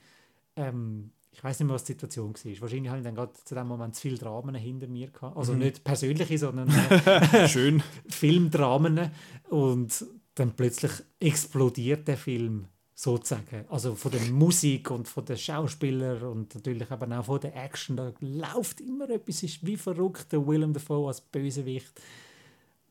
[0.57, 2.61] Ähm, ich weiß nicht mehr, was die Situation war.
[2.61, 5.37] Wahrscheinlich habe ich dann gerade zu dem Moment zu viele Dramen hinter mir gehabt.
[5.37, 6.69] Also nicht persönliche, sondern
[7.33, 7.83] äh, Schön.
[8.07, 9.11] Filmdramen.
[9.49, 13.65] Und dann plötzlich explodiert der Film sozusagen.
[13.71, 17.97] Also von der Musik und von den Schauspielern und natürlich aber auch von der Action.
[17.97, 20.33] Da läuft immer etwas, ist wie verrückt.
[20.33, 21.93] Der Willem Dafoe als Bösewicht.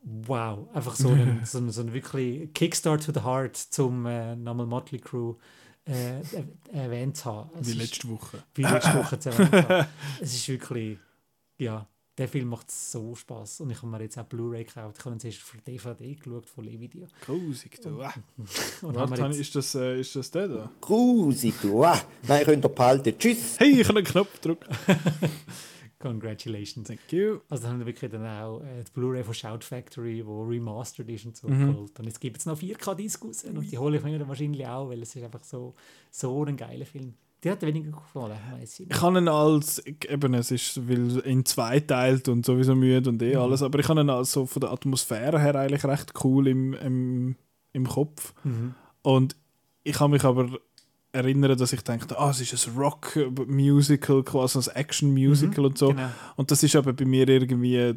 [0.04, 4.34] Wow, einfach so ein, so ein, so ein wirklich Kickstart to the Heart zum äh,
[4.36, 5.34] nochmal Motley Crew
[5.84, 7.50] äh, er- erwähnt zu haben.
[7.60, 8.42] Es Wie ist- letzte Woche.
[8.54, 9.86] wie letzte Woche zu erwähnt.
[10.20, 10.98] Es ist wirklich,
[11.58, 11.86] ja,
[12.18, 14.96] der Film macht so Spaß und ich habe mir jetzt auch Blu-ray gekauft.
[14.98, 17.06] Ich habe ihn zuerst für DVD geschaut von Levidio.
[17.24, 18.02] Grusig, du.
[18.02, 18.12] Ah.
[18.82, 20.70] Und Warte, jetzt, ist das, äh, ist das der da?
[20.80, 21.82] Grusig, du.
[21.84, 21.98] Ah,
[22.28, 23.14] nein, könnt ihr behalten.
[23.18, 23.58] Tschüss.
[23.58, 24.68] Hey, ich habe einen Knopf gedrückt.
[26.02, 26.86] Congratulations.
[26.88, 27.38] Thank you.
[27.48, 31.08] Also dann haben wir wirklich dann auch äh, die Blu-ray von Shout Factory, wo remastered
[31.08, 31.72] ist und so Mhm.
[31.72, 31.98] geholt.
[31.98, 34.88] Und jetzt gibt es noch 4K-Disc raus und die hole ich mir dann wahrscheinlich auch,
[34.90, 35.74] weil es ist einfach so,
[36.10, 37.14] so ein geiler Film.
[37.44, 38.88] Die hat weniger gefallen, weiss ich.
[38.88, 43.20] Ich habe ihn als, eben, es ist weil in zwei teilt und sowieso müde und
[43.20, 46.46] eh alles, aber ich habe ihn als so von der Atmosphäre her eigentlich recht cool
[46.46, 47.36] im, im,
[47.72, 48.32] im Kopf.
[48.44, 48.74] Mhm.
[49.02, 49.34] Und
[49.82, 50.50] ich kann mich aber
[51.12, 55.88] erinnern, dass ich dachte, ah, es ist ein Rock-Musical, quasi ein Action-Musical und so.
[55.90, 56.08] Genau.
[56.36, 57.94] Und das ist aber bei mir irgendwie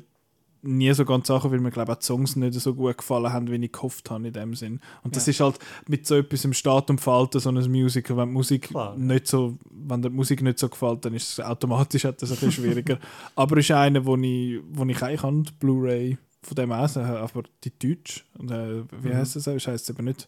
[0.67, 3.49] nie so ganz Sache, weil mir glaube auch die Songs nicht so gut gefallen haben,
[3.51, 4.79] wie ich gehofft habe in dem Sinn.
[5.03, 5.31] Und das Ja.
[5.31, 8.69] ist halt mit so etwas im Start und Falten so ein Musical, wenn die Musik
[8.69, 8.97] Klar.
[8.97, 12.51] nicht so, wenn der Musik nicht so gefällt, dann ist es automatisch etwas ein bisschen
[12.51, 12.97] schwieriger.
[13.35, 17.05] aber ist einer, wo ich, wo ich eigentlich habe, die Blu-ray von dem auch sehen,
[17.05, 18.25] aber die Deutsch.
[18.39, 19.15] Äh, wie Mhm.
[19.17, 19.45] heißt das?
[19.47, 20.27] Es heißt eben nicht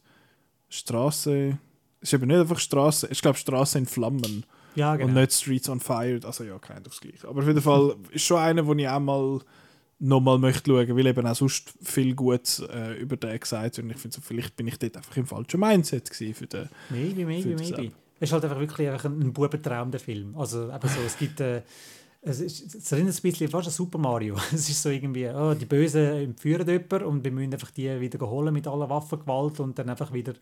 [0.70, 1.58] Straße.
[2.02, 3.08] Es ist eben nicht einfach Straße.
[3.12, 4.46] Ich glaube Straße in Flammen.
[4.76, 5.10] Ja, genau.
[5.10, 6.20] Und nicht Streets on Fire.
[6.24, 7.28] Also ja, kein aufs Gleiche.
[7.28, 9.40] Aber auf jeden Fall ist schon einer, wo ich auch mal
[10.00, 13.86] nochmal möchte schauen, weil eben auch sonst viel Gutes äh, über den gesagt wird.
[13.86, 16.70] Und ich finde, so, vielleicht bin ich dort einfach im falschen Mindset gewesen für den.
[16.90, 17.92] Maybe, maybe, maybe.
[18.20, 20.36] Es ist halt einfach wirklich einfach ein, ein Bubentraum, der Film.
[20.38, 21.40] Also eben so, es gibt...
[21.40, 21.64] Äh,
[22.22, 24.36] es, ist, es erinnert ein bisschen fast an Super Mario.
[24.54, 28.20] Es ist so irgendwie, oh, die Bösen entführen jemanden und wir müssen einfach die wieder
[28.28, 30.34] holen mit aller Waffengewalt und dann einfach wieder,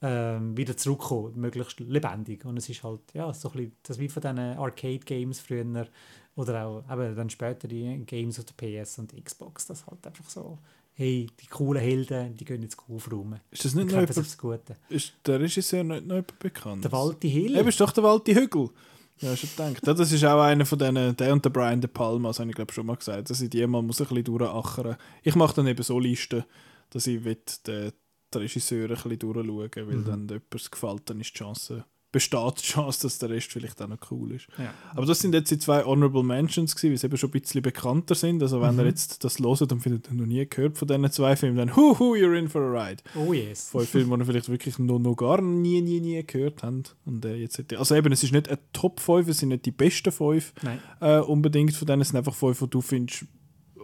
[0.00, 2.44] ähm, wieder zurückkommen, möglichst lebendig.
[2.44, 5.86] Und es ist halt, ja, so ein bisschen das wie von diesen Arcade-Games früher
[6.36, 9.66] oder auch eben dann später die Games auf der PS und Xbox.
[9.66, 10.58] Das halt einfach so,
[10.94, 13.40] hey, die coolen Helden, die gehen jetzt aufräumen.
[13.50, 14.76] Ist das nicht noch jemand, aufs Gute.
[14.88, 16.84] ist der Regisseur nicht noch jemand bekannt?
[16.84, 17.56] Der Walti Hill.
[17.56, 18.70] Eben, ist doch der Walti Hügel.
[19.20, 19.98] Ja, schon gedacht.
[19.98, 22.56] Das ist auch einer von denen, der und der Brian De Palma, das habe ich
[22.56, 25.66] glaube schon mal gesagt, dass ich die mal muss ein bisschen durchachern Ich mache dann
[25.66, 26.44] eben so Listen,
[26.90, 27.36] dass ich will,
[27.66, 27.92] den,
[28.34, 30.04] den Regisseur ein bisschen durchschauen weil Mhm.
[30.04, 33.86] dann etwas gefällt, dann ist die Chance, besteht die Chance, dass der Rest vielleicht auch
[33.88, 34.48] noch cool ist.
[34.56, 34.72] Ja.
[34.94, 37.60] Aber das sind jetzt die zwei Honorable Mentions gewesen, weil sie eben schon ein bisschen
[37.62, 38.42] bekannter sind.
[38.42, 38.80] Also wenn Mhm.
[38.80, 41.76] ihr jetzt das hört und findet, ihr noch nie gehört von diesen zwei Filmen, dann
[41.76, 43.02] huhu, you're in for a ride.
[43.14, 43.68] Oh yes.
[43.68, 46.96] Von Filmen, die ihr vielleicht wirklich noch, noch gar nie, nie, nie gehört habt.
[47.04, 49.66] Und, äh, jetzt ihr- also eben, es ist nicht ein Top 5, es sind nicht
[49.66, 53.26] die besten 5 Nein, äh, unbedingt von denen, es sind einfach 5, die du findest,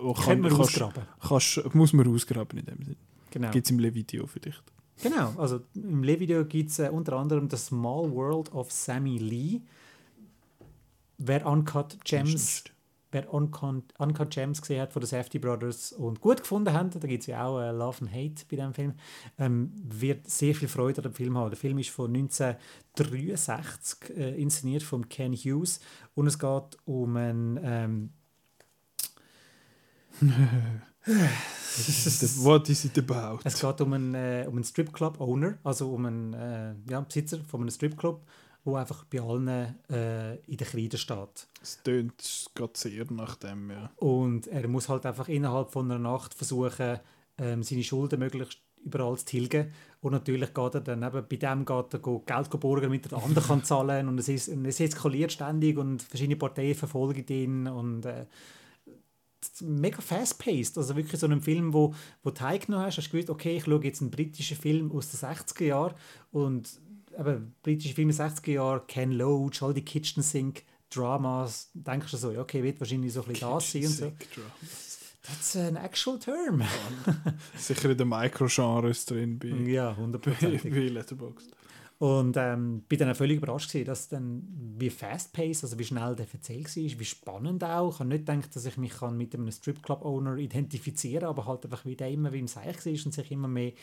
[0.03, 1.03] oh, können wir kannst, ausgraben.
[1.21, 2.97] kannst, muss man ausgraben in dem Sinne.
[3.35, 3.51] Genau.
[3.51, 4.63] Gibt es im Le-Video vielleicht.
[5.03, 5.35] genau.
[5.37, 9.63] Also im Le-Video gibt es äh, unter anderem The Small World of Sammy Lee.
[11.19, 12.63] Wer Uncut Gems,
[13.11, 17.09] wer Uncut, Uncut Gems gesehen hat von den Safety Brothers und gut gefunden hat, da
[17.09, 18.95] gibt es ja auch äh, Love and Hate bei diesem Film,
[19.39, 21.51] ähm, wird sehr viel Freude an dem Film haben.
[21.51, 25.81] Der Film ist von 1963 äh, inszeniert von Ken Hughes
[26.15, 28.11] und es geht um einen ähm,
[31.07, 33.41] What is it about?
[33.45, 37.61] Es geht um einen, äh, um einen Stripclub-Owner, also um einen äh, ja, Besitzer von
[37.61, 38.23] einem Stripclub,
[38.65, 41.49] der einfach bei allen äh, in der Kreide steht.
[41.61, 43.91] Es tönt gerade sehr nach dem, ja.
[43.97, 47.01] Und er muss halt einfach innerhalb von einer Nacht versuchen,
[47.39, 49.73] ähm, seine Schulden möglichst überall zu tilgen.
[50.01, 53.25] Und natürlich geht er dann eben, bei dem geht er Geld borgen, damit er den
[53.25, 57.67] anderen kann zahlen und es, ist, und es eskaliert ständig und verschiedene Parteien verfolgen ihn
[57.67, 58.27] und äh,
[59.61, 60.79] mega fast-paced.
[60.79, 63.65] Also wirklich so ein Film, wo, wo du heimgenommen hast, hast du gewusst, okay, ich
[63.65, 65.95] schaue jetzt einen britischen Film aus den 60er Jahren
[66.33, 66.69] und
[67.19, 72.31] eben, britische Filme 60er Jahre, Ken Loach, all die Kitchen Sink Dramas, denkst du so,
[72.31, 74.13] ja, okay, wird wahrscheinlich so ein bisschen das sein und so.
[74.35, 74.95] Dramas.
[75.23, 76.63] That's an actual term.
[77.57, 80.63] Sicher in den Micro-Genres drin bei, ja, bei, hundertprozentig.
[80.71, 81.51] bei Letterboxd.
[81.99, 84.43] Und ähm, bin dann auch völlig überrascht gewesen, dass dann
[84.77, 87.93] wie fast-paced, also wie schnell der erzählt war, wie spannend auch.
[87.93, 91.65] Ich habe nicht gedacht, dass ich mich kann mit einem Stripclub-Owner identifizieren kann, aber halt
[91.65, 93.75] einfach wie der immer wie im Seich war und sich immer mehr in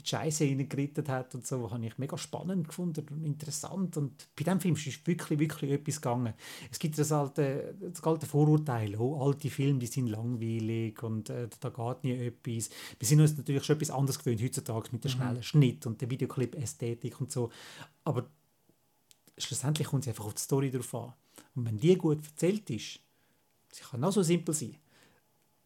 [0.00, 3.96] die Scheiße hineingerittet hat und so, habe ich mega spannend gefunden und interessant.
[3.96, 6.34] Und bei diesem Film ist wirklich, wirklich etwas gegangen.
[6.72, 11.48] Es gibt das alte, das alte Vorurteil, oh, alte Filme, die sind langweilig und äh,
[11.60, 12.70] da geht nie etwas.
[12.98, 16.10] Wir sind uns natürlich schon etwas anderes gewöhnt heutzutage mit dem schnellen Schnitt und der
[16.10, 17.50] Videoclip-Ästhetik und so.
[18.04, 18.26] Aber
[19.38, 21.12] schlussendlich kommt es einfach auf die Story drauf an.
[21.54, 23.00] Und wenn die gut erzählt ist,
[23.72, 24.76] sie kann auch so simpel sein,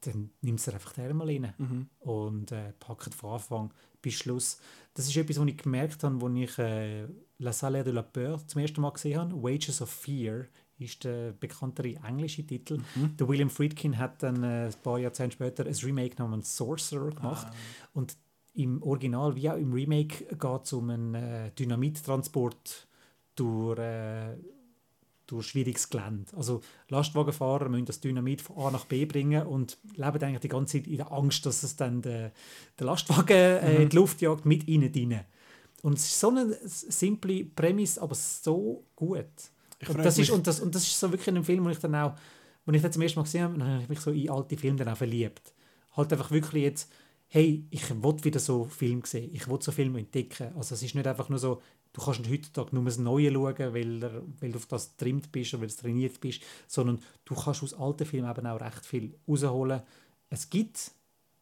[0.01, 1.55] dann nimmt sie einfach den mal rein
[2.01, 3.73] und äh, packt von Anfang
[4.03, 4.59] bis Schluss.
[4.93, 7.07] Das ist etwas, was ich gemerkt habe, als ich äh,
[7.39, 9.43] La Salle de la Peur zum ersten Mal gesehen habe.
[9.43, 10.47] Wages of Fear
[10.79, 12.81] ist der bekanntere englische Titel.
[13.19, 17.47] Der William Friedkin hat dann äh, ein paar Jahrzehnte später ein Remake namens Sorcerer gemacht.
[17.93, 18.17] Und
[18.55, 22.87] im Original wie auch im Remake geht es um einen äh, Dynamittransport
[23.35, 24.37] durch, äh,
[25.27, 26.37] durch schwieriges Gelände.
[26.37, 30.79] Also Lastwagenfahrer müssen das Dynamit von A nach B bringen und leben eigentlich die ganze
[30.79, 32.33] Zeit in der Angst, dass es dann der,
[32.79, 35.21] der Lastwagen äh, in die Luft jagt mit ihnen drin.
[35.83, 39.27] Und es ist so eine simple Prämisse, aber so gut.
[39.87, 41.95] Und das, ist, und, das, und das ist so wirklich ein Film, wo ich dann
[41.95, 42.15] auch,
[42.65, 44.57] wo ich dann zum ersten Mal gesehen habe, dann habe ich mich so in alte
[44.57, 45.53] Filme dann auch verliebt.
[45.95, 46.91] Halt einfach wirklich jetzt,
[47.35, 50.55] hey, ich will wieder so Film sehen, ich will so Filme entdecken.
[50.57, 51.61] Also es ist nicht einfach nur so,
[51.93, 55.53] du kannst nicht heutzutage nur das Neue schauen, weil, weil du auf das trimmt bist
[55.53, 59.19] oder weil du trainiert bist, sondern du kannst aus alten Filmen eben auch recht viel
[59.27, 59.83] rausholen.
[60.31, 60.93] Es gibt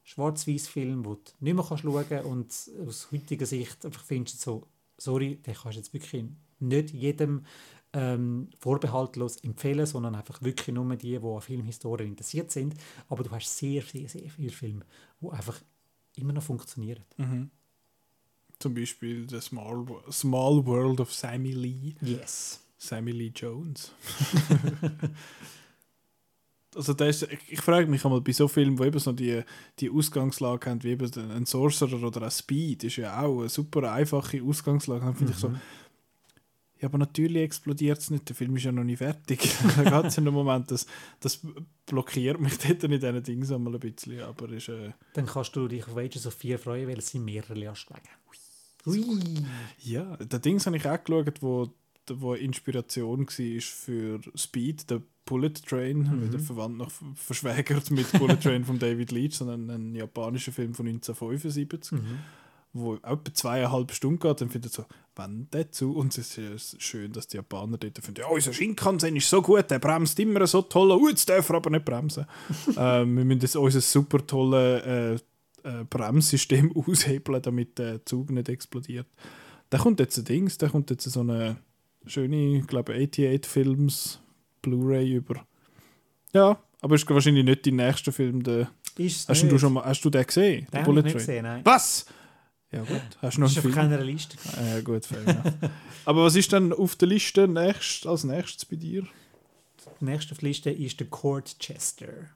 [0.04, 4.50] Schwarz-Weiß-Filme, wo du nicht mehr kannst schauen kannst und aus heutiger Sicht einfach findest du
[4.50, 4.66] so,
[4.96, 6.24] sorry, den kannst du jetzt wirklich
[6.58, 7.44] nicht jedem
[7.92, 12.76] ähm, vorbehaltlos empfehlen, sondern einfach wirklich nur die, die an Filmhistorien interessiert sind.
[13.10, 14.86] Aber du hast sehr, sehr, sehr viele Filme,
[15.20, 15.60] die einfach
[16.16, 17.04] immer noch funktionieren.
[18.58, 21.94] Zum Beispiel The Small, Small World of Sammy Lee.
[22.00, 22.60] Yes.
[22.78, 23.92] Sammy Lee Jones.
[26.74, 29.42] also das ist, ich, ich frage mich einmal bei so Filmen, wo eben so die,
[29.78, 33.92] die Ausgangslage haben, wie eben ein Sorcerer oder ein Speed, ist ja auch eine super
[33.92, 35.04] einfache Ausgangslage.
[35.04, 35.52] Dann finde ich so,
[36.82, 39.54] ja, aber natürlich explodiert es nicht, der Film ist ja noch nicht fertig.
[39.76, 40.86] da geht es in einem Moment, das,
[41.20, 41.40] das
[41.86, 45.68] blockiert mich dort in diesen Dingen einmal ein bisschen, aber ist, äh, Dann kannst du
[45.68, 48.08] dich auf Wages of 4 freuen, weil es sind mehrere Lastwagen.
[48.84, 49.04] Ui.
[49.78, 51.70] Ja, der Dings habe ich auch geschaut, wo,
[52.08, 58.64] wo Inspiration war für Speed, der Bullet Train, wieder verwandt noch verschwägert mit Bullet Train
[58.64, 62.00] von David Leach, sondern ein japanischer Film von 1975,
[62.72, 65.92] wo etwa zweieinhalb Stunden geht, dann findet so, wann dazu?
[65.92, 69.42] Und es ist ja schön, dass die Japaner dort finden, ja, unser Shinkansen ist so
[69.42, 72.26] gut, der bremst immer so toll, oh, jetzt darf er aber nicht bremsen.
[72.76, 75.18] ähm, wir müssen das, unser super tolle
[75.64, 79.06] äh, äh, Bremssystem aushebeln, damit der Zug nicht explodiert.
[79.70, 81.56] Da kommt jetzt ein Dings, da kommt jetzt so eine
[82.06, 84.20] schöne, ich glaube 88 Films
[84.60, 85.44] Blu-ray über.
[86.32, 88.42] Ja, aber ist wahrscheinlich nicht dein nächster Film.
[88.42, 90.66] Der, Ist hast, du schon mal, hast du den gesehen?
[90.72, 91.60] Den ich nicht gesehen, nein.
[91.64, 92.06] Was?
[92.72, 94.36] Ja gut, hast du noch ist auf keiner Liste.
[94.56, 95.06] Ja gut.
[96.06, 99.02] Aber was ist dann auf der Liste nächst, als nächstes bei dir?
[99.84, 102.30] Der nächste auf der Liste ist der Court Chester.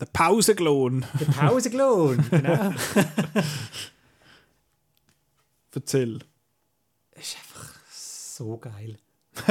[0.00, 1.06] Der Pausenklon.
[1.20, 2.74] Der Pausenklon, genau.
[5.74, 6.18] Erzähl.
[7.12, 8.98] ist einfach so geil.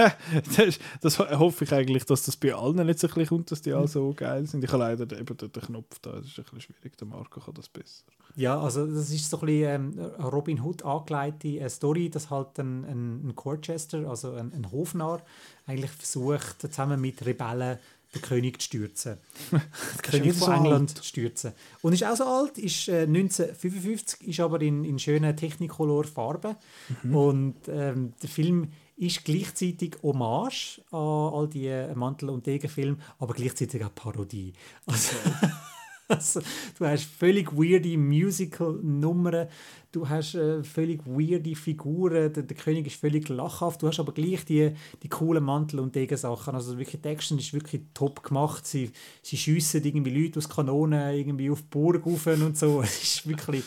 [0.58, 3.62] das, das hoffe ich eigentlich, dass das bei allen nicht so ein bisschen kommt, dass
[3.62, 4.64] die alle so geil sind.
[4.64, 6.98] Ich habe leider eben dort den Knopf da, das ist ein bisschen schwierig.
[6.98, 8.04] Der Marco kann das besser.
[8.36, 12.60] Ja, also das ist so ein bisschen ähm, Robin Hood angelegte äh, Story, dass halt
[12.60, 15.22] ein, ein, ein Courtchester, also ein, ein Hofnarr,
[15.66, 17.78] eigentlich versucht, zusammen mit Rebellen
[18.14, 19.18] den König zu stürzen.
[19.52, 19.62] den
[20.02, 21.54] König von so England zu stürzen.
[21.82, 26.56] Und ist auch so alt, ist äh, 1955, ist aber in, in schönen Technicolor Farben.
[27.04, 33.34] Und ähm, der Film ist gleichzeitig Hommage an all die äh, Mantel- und Degenfilme, aber
[33.34, 34.54] gleichzeitig auch Parodie.
[34.86, 35.16] Also,
[36.08, 36.42] also,
[36.78, 39.48] du hast völlig weirde Musical-Nummern,
[39.92, 44.14] du hast äh, völlig weirde Figuren, der, der König ist völlig lachhaft, du hast aber
[44.14, 44.72] gleich die,
[45.02, 46.54] die coolen Mantel- und Degen-Sachen.
[46.54, 48.68] Also wirklich, die Action ist wirklich top gemacht.
[48.68, 52.82] Sie, sie schiessen irgendwie Leute aus Kanonen irgendwie auf die Burg rauf und so.
[52.84, 53.64] Es ist wirklich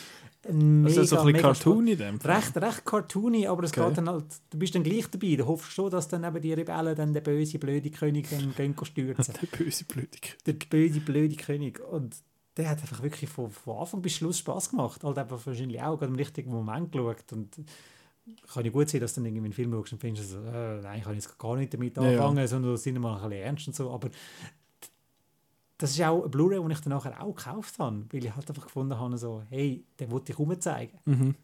[0.53, 2.35] mega, ist so ein bisschen mega Cartoon in dem Fall.
[2.35, 3.87] Recht, recht cartoony, aber es Okay.
[3.87, 5.35] geht dann halt, du bist dann gleich dabei.
[5.35, 8.75] Du hoffst schon, dass dann eben die Rebellen dann den bösen, blöden König dann gehen
[8.83, 9.33] stürzen.
[9.41, 10.37] Der böse Blödig.
[10.45, 11.79] der böse, blöde König.
[11.91, 12.15] Und
[12.57, 15.03] der hat einfach wirklich von, von Anfang bis Schluss Spaß gemacht.
[15.03, 17.31] Halt einfach wahrscheinlich auch gerade im richtigen Moment geschaut.
[17.33, 17.57] Und
[18.53, 20.97] kann ja gut sein, dass du dann irgendwie einen Film schaust und findest, äh, nein,
[20.99, 22.19] ich kann jetzt gar nicht damit Ja, ja.
[22.21, 23.91] anfangen, sondern sind mal ein bisschen ernst und so.
[23.91, 24.09] Aber
[25.77, 28.49] das ist auch ein Blu-ray, den ich dann nachher auch gekauft habe, weil ich halt
[28.49, 30.97] einfach gefunden habe, so, hey, den wollte ich zeigen.
[31.05, 31.35] Mhm.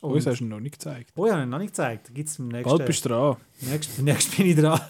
[0.00, 1.12] Uns hast du ihn noch nicht gezeigt.
[1.16, 2.08] Oh ja, noch nicht gezeigt.
[2.08, 2.68] Da gibt es im nächsten...
[2.68, 3.36] Bald bist du dran.
[3.60, 4.80] Nächst, nächst bin ich dran.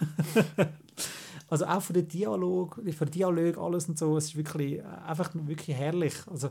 [1.48, 4.82] also auch für den Dialog, für den Dialog alles und so, es ist wirklich äh,
[4.82, 6.14] einfach wirklich herrlich.
[6.26, 6.50] Also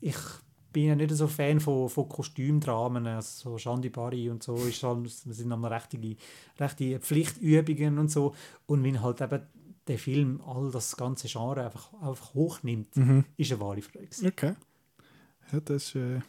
[0.00, 0.16] ich
[0.72, 4.82] bin ja nicht so Fan von, von Kostümdramen, also so Shandy Barry und so, ist
[4.82, 6.16] halt, das sind dann richtige,
[6.58, 8.34] richtige Pflichtübungen und so.
[8.66, 9.42] Und wenn halt eben
[9.88, 13.24] der Film all das ganze Genre einfach, einfach hochnimmt, Mhm.
[13.36, 14.08] ist eine wahre Freude.
[14.26, 14.54] Okay.
[15.52, 16.20] Ja, das, äh,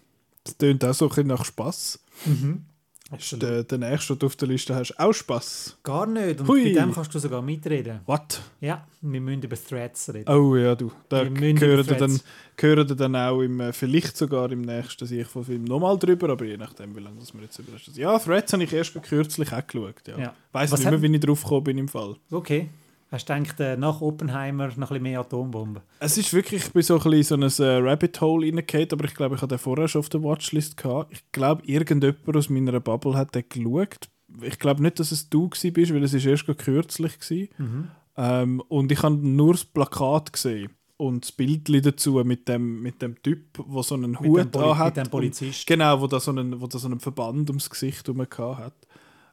[0.44, 2.00] das tönt auch so ein bisschen nach Spass.
[2.26, 3.44] Ist Absolut.
[3.44, 5.78] der, der nächste, du auf der Liste hast, auch Spass?
[5.84, 6.40] Gar nicht.
[6.42, 6.74] Und Hui.
[6.74, 8.00] bei dem kannst du sogar mitreden.
[8.08, 8.42] What?
[8.60, 10.28] Ja, wir müssen über Threads reden.
[10.34, 10.92] Oh ja, du.
[11.10, 12.20] Da gehören dann,
[12.58, 16.46] gehören dann auch im, äh, vielleicht sogar im nächsten Sicht von Film nochmal drüber, aber
[16.46, 17.96] je nachdem, wie lange das wir jetzt über das.
[17.96, 20.08] Ja, Threads habe ich erst kürzlich auch geschaut.
[20.08, 20.18] Ja.
[20.18, 20.34] Ja.
[20.52, 22.16] Weiß Was nicht mehr, wie ich drauf gekommen bin im Fall.
[22.32, 22.70] Okay.
[23.14, 25.84] Hast du gedacht, äh, nach Oppenheimer noch ein bisschen mehr Atombomben?
[26.00, 29.06] Es ist wirklich, ich bin so ein bisschen so ein äh, Rabbit Hole reingefallen, aber
[29.06, 31.14] ich glaube, ich hatte den vorher schon auf der Watchlist gehabt.
[31.14, 34.10] Ich glaube, irgendjemand aus meiner Bubble hat den geschaut.
[34.42, 38.42] Ich glaube nicht, dass es du bist, weil es ist erst kürzlich war.
[38.42, 43.00] Ähm, und ich habe nur das Plakat gesehen und das Bild dazu mit dem, mit
[43.00, 44.86] dem Typ, der so einen Mit Hut dem, Poli anhat.
[44.88, 45.68] mit dem und- Polizist.
[45.68, 48.26] Genau, wo da so einen, wo da so einen Verband ums Gesicht herum
[48.58, 48.74] hat.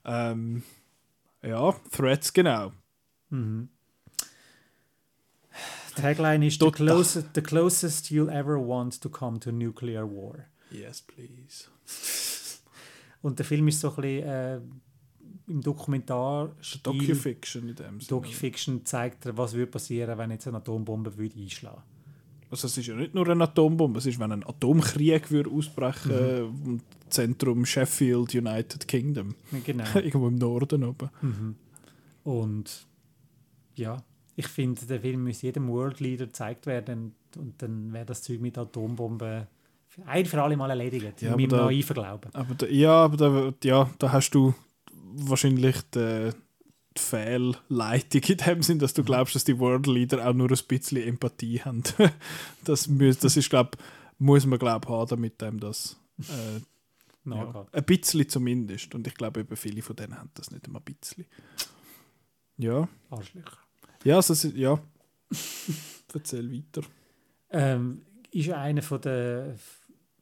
[0.05, 0.63] Ähm,
[1.43, 2.73] ja, Threads, genau.
[3.31, 3.69] Mhm.
[5.97, 10.47] Die Tagline ist the closest, the closest you'll ever want to come to nuclear war.
[10.71, 11.67] Yes, please.
[13.23, 14.61] Und der Film ist so ein bisschen äh,
[15.49, 18.09] im Dokumentar Docufiction in dem Sinne.
[18.09, 21.83] Docufiction zeigt was würde passieren, wenn jetzt eine Atombombe würde einschlagen
[22.51, 26.13] Also es ist ja nicht nur eine Atombombe, es ist, wenn ein Atomkrieg würde ausbrechen
[26.13, 26.65] Mhm.
[26.65, 29.35] im Zentrum Sheffield, United Kingdom.
[29.67, 29.85] Genau.
[29.97, 31.11] Irgendwo im Norden oben.
[31.21, 31.57] Mhm.
[32.23, 32.87] Und
[33.81, 34.03] ja,
[34.37, 38.41] ich finde, der Film muss jedem World Leader gezeigt werden und dann wäre das Zeug
[38.41, 39.47] mit Atombomben
[40.07, 41.21] ein für alle Mal erledigt.
[41.21, 42.31] Ja, in meinem da- naiven Glauben.
[42.33, 44.55] Aber da, ja, aber da, ja, da hast du
[45.15, 46.31] wahrscheinlich die,
[46.97, 50.59] die Fehlleitung in dem Sinn, dass du glaubst, dass die World Leader auch nur ein
[50.69, 51.83] bisschen Empathie haben.
[52.65, 53.79] das, muss, das ist, glaube
[54.19, 56.61] muss man glaub, haben, damit dem das äh,
[57.29, 58.95] ja, ein bisschen zumindest.
[58.95, 61.27] Und ich glaube, eben viele von denen haben das nicht immer ein bisschen.
[62.59, 63.59] Ja, Arschlöcher.
[64.05, 64.81] Ja, also, ja.
[66.15, 66.83] Erzähl weiter.
[67.51, 69.57] Ähm, ist einer von der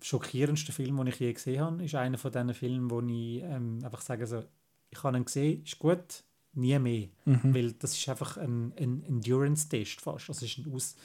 [0.01, 1.85] schockierendsten Filme, die ich je gesehen habe.
[1.85, 4.45] Ist einer von diesen Filmen, wo ich ähm, einfach sage, so,
[4.91, 6.25] ich habe ihn gesehen, ist gut,
[6.55, 7.09] nie mehr.
[7.53, 10.29] Weil das ist einfach ein, ein Endurance-Test fast.
[10.29, 10.97] Also es ist ein Aus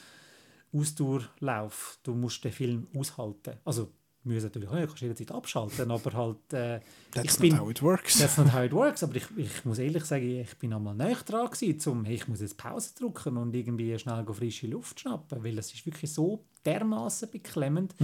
[0.72, 1.98] Ausdauerlauf.
[2.02, 3.58] Du musst den Film aushalten.
[3.64, 3.92] Also,
[4.24, 6.52] musst natürlich auch nicht, kannst jederzeit abschalten, aber halt...
[6.52, 6.80] Äh,
[7.12, 8.18] That's ich not bin, how it works.
[8.18, 9.02] That's not how it works.
[9.02, 12.28] Aber ich, ich muss ehrlich sagen, ich bin einmal näher dran gewesen, zum, hey, ich
[12.28, 16.44] muss jetzt Pause drücken und irgendwie schnell frische Luft schnappen, weil es ist wirklich so
[16.64, 17.94] dermaßen beklemmend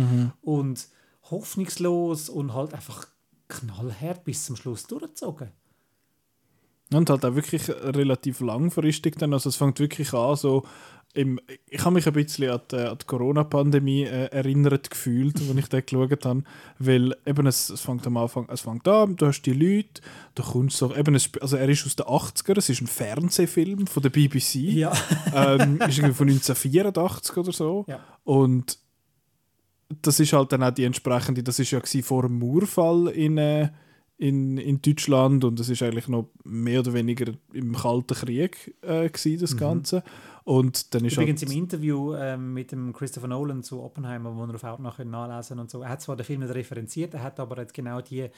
[0.42, 0.88] und
[1.30, 3.06] hoffnungslos und halt einfach
[3.48, 5.50] knallhart bis zum Schluss durchgezogen.
[6.92, 9.32] Und halt auch wirklich relativ langfristig dann.
[9.32, 10.64] Also es fängt wirklich an, so
[11.12, 15.56] im, ich habe mich ein bisschen an die, an die Corona-Pandemie äh, erinnert gefühlt, als
[15.56, 16.44] ich dort geschaut habe,
[16.78, 20.02] weil eben es, es fängt am Anfang, es fängt an, du hast die Leute,
[20.34, 23.86] da kommst so, eben es, also er ist aus den 80er, es ist ein Fernsehfilm
[23.88, 24.92] von der BBC, Ja.
[25.34, 27.98] ähm, ist irgendwie von 1984 oder so Ja.
[28.24, 28.78] und
[30.02, 33.70] das ist halt dann auch die entsprechende, das ist ja vor dem Mauerfall in, äh,
[34.20, 39.08] in, in Deutschland und das ist eigentlich noch mehr oder weniger im Kalten Krieg äh,
[39.08, 40.02] gewesen, das Ganze.
[40.44, 41.22] Und dann ist Mhm.
[41.22, 44.94] Übrigens halt, im Interview ähm, mit dem Christopher Nolan zu Oppenheimer, wo ihr auf Outnow
[44.94, 47.72] könnt nachlesen und so, er hat zwar den Film nicht referenziert, er hat aber jetzt
[47.72, 48.28] genau die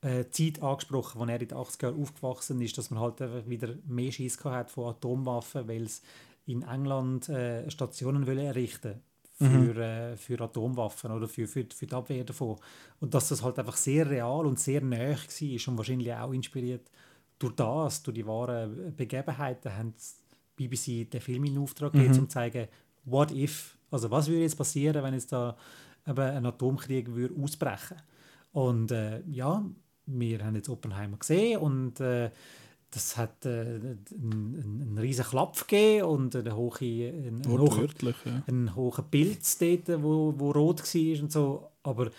[0.00, 3.46] äh, Zeit angesprochen, wo er in den 80er Jahren aufgewachsen ist, dass man halt einfach
[3.46, 6.02] wieder mehr Schiss hat von Atomwaffen, weil es
[6.46, 9.00] in England äh, Stationen will errichten
[9.38, 12.56] für, äh, für Atomwaffen oder für, für, für die Abwehr davon.
[13.00, 16.90] Und dass das halt einfach sehr real und sehr nah war und wahrscheinlich auch inspiriert
[17.38, 19.94] durch das, durch die wahren Begebenheiten, haben
[20.58, 22.66] die BBC den Film in Auftrag gegeben, um zu zeigen,
[23.04, 25.56] what if, also was würde jetzt passieren, wenn jetzt da
[26.06, 27.96] eben ein Atomkrieg würde ausbrechen?
[28.52, 29.64] Und äh, ja,
[30.06, 32.30] wir haben jetzt Oppenheimer gesehen und äh,
[32.90, 37.88] das hat äh, einen, einen, einen riesen Klapp gegeben und eine hohe, einen, einen hohen,
[38.24, 38.42] ja.
[38.46, 42.10] einen hohen Pilz dort, wo, wo rot war und so, aber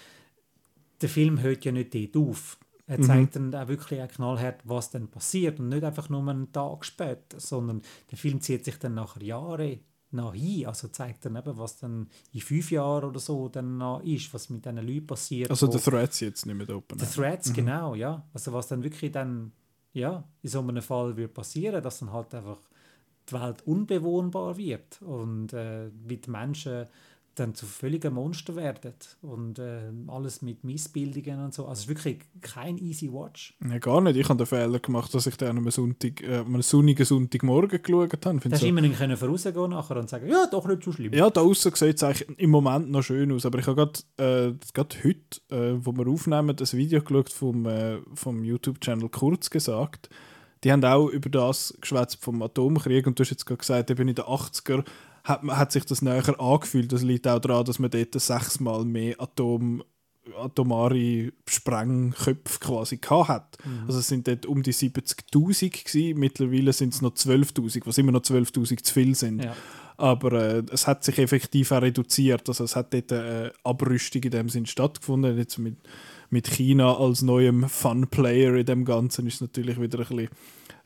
[1.01, 2.57] der Film hört ja nicht dort auf.
[2.85, 6.51] Er zeigt dann auch wirklich auch knallhart, was dann passiert und nicht einfach nur einen
[6.51, 9.79] Tag später, sondern der Film zieht sich dann nach Jahren
[10.11, 14.01] nach hin, also zeigt dann eben, was dann in fünf Jahren oder so dann noch
[14.01, 15.51] ist, was mit diesen Leuten passiert.
[15.51, 16.97] Also der Threads jetzt nicht mehr open.
[16.97, 18.25] The Threats, genau, ja.
[18.33, 19.51] Also was dann wirklich dann,
[19.93, 22.59] ja, in so einem Fall wird passieren, dass dann halt einfach
[23.29, 26.85] die Welt unbewohnbar wird und äh, die Menschen
[27.39, 31.63] dann zu völligen Monster werden und äh, alles mit Missbildungen und so.
[31.63, 33.55] Also es ist wirklich kein easy Watch.
[33.67, 34.17] Ja, gar nicht.
[34.17, 38.13] Ich habe den Fehler gemacht, dass ich dann am Sonntag, äh, am sonnigen Sonntagmorgen geschaut
[38.13, 38.17] habe.
[38.17, 40.83] Da Find hast so, du immer nicht können vorausgehen nachher und sagen, ja, doch nicht
[40.83, 41.13] so schlimm.
[41.13, 43.75] ja, da außen sieht es eigentlich im Moment noch schön aus, aber ich habe
[44.17, 49.09] gerade äh, gerade heute, äh, wo wir aufnehmen, das Video geschaut vom, äh, vom YouTube-Channel
[49.09, 50.09] «Kurz gesagt».
[50.63, 54.09] Die haben auch über das geschwätzt vom Atomkrieg und du hast jetzt gerade gesagt, eben
[54.09, 54.83] in den 80er
[55.23, 56.91] hat, man- hat sich das näher angefühlt.
[56.91, 59.83] Das liegt auch daran, dass man dort sechsmal mehr Atom,
[60.37, 63.57] atomare Sprengköpfe quasi gehabt hat.
[63.87, 66.19] Also es sind dort um die 70'000 gewesen.
[66.19, 69.43] Mittlerweile sind es noch 12'000, was immer noch 12'000 zu viel sind.
[69.43, 69.55] Ja.
[69.97, 72.47] Aber äh, es hat sich effektiv auch reduziert.
[72.47, 75.37] Also es hat dort eine Abrüstung in dem Sinn stattgefunden.
[75.37, 75.75] Jetzt mit,
[76.29, 80.29] mit China als neuem Fun-Player in dem Ganzen ist natürlich wieder ein bisschen,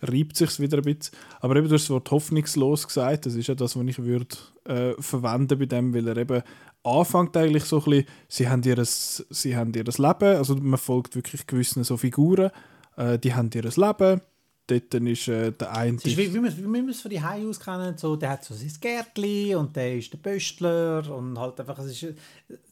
[0.01, 1.15] reibt sich wieder ein bisschen.
[1.39, 3.25] Aber eben, du hast das Wort hoffnungslos gesagt.
[3.25, 4.35] Das ist ja das, was ich würde
[4.65, 6.43] äh, verwenden bei dem, weil er eben
[6.83, 11.15] anfängt eigentlich so ein bisschen, sie haben ihr, sie haben ihr Leben, also man folgt
[11.15, 12.51] wirklich gewissen so Figuren,
[12.97, 14.21] äh, die haben ihr Leben.
[14.67, 15.97] Dort ist äh, der eine...
[15.97, 19.57] Ist wie, man es von die Hause aus kennen, so, der hat so sein Gärtchen
[19.57, 22.15] und der ist der Pöstler und halt einfach, es ist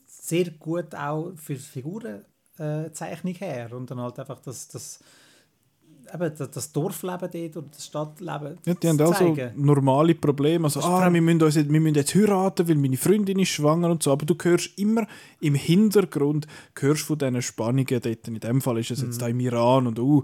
[0.06, 1.58] sehr gut auch für
[2.62, 5.00] die Figurenzeichnung her und dann halt einfach das, das,
[6.14, 10.66] eben das, Dorfleben dort und das Stadtleben Ja, die haben auch so normale Probleme.
[10.66, 13.90] Also, ah, wir müssen, uns jetzt, wir müssen jetzt heiraten, weil meine Freundin ist schwanger
[13.90, 14.12] und so.
[14.12, 15.08] Aber du hörst immer
[15.40, 16.48] im Hintergrund
[16.80, 18.28] hörst von diesen Spannungen dort.
[18.28, 19.06] In dem Fall ist es Mhm.
[19.08, 20.24] jetzt da im Iran und uh,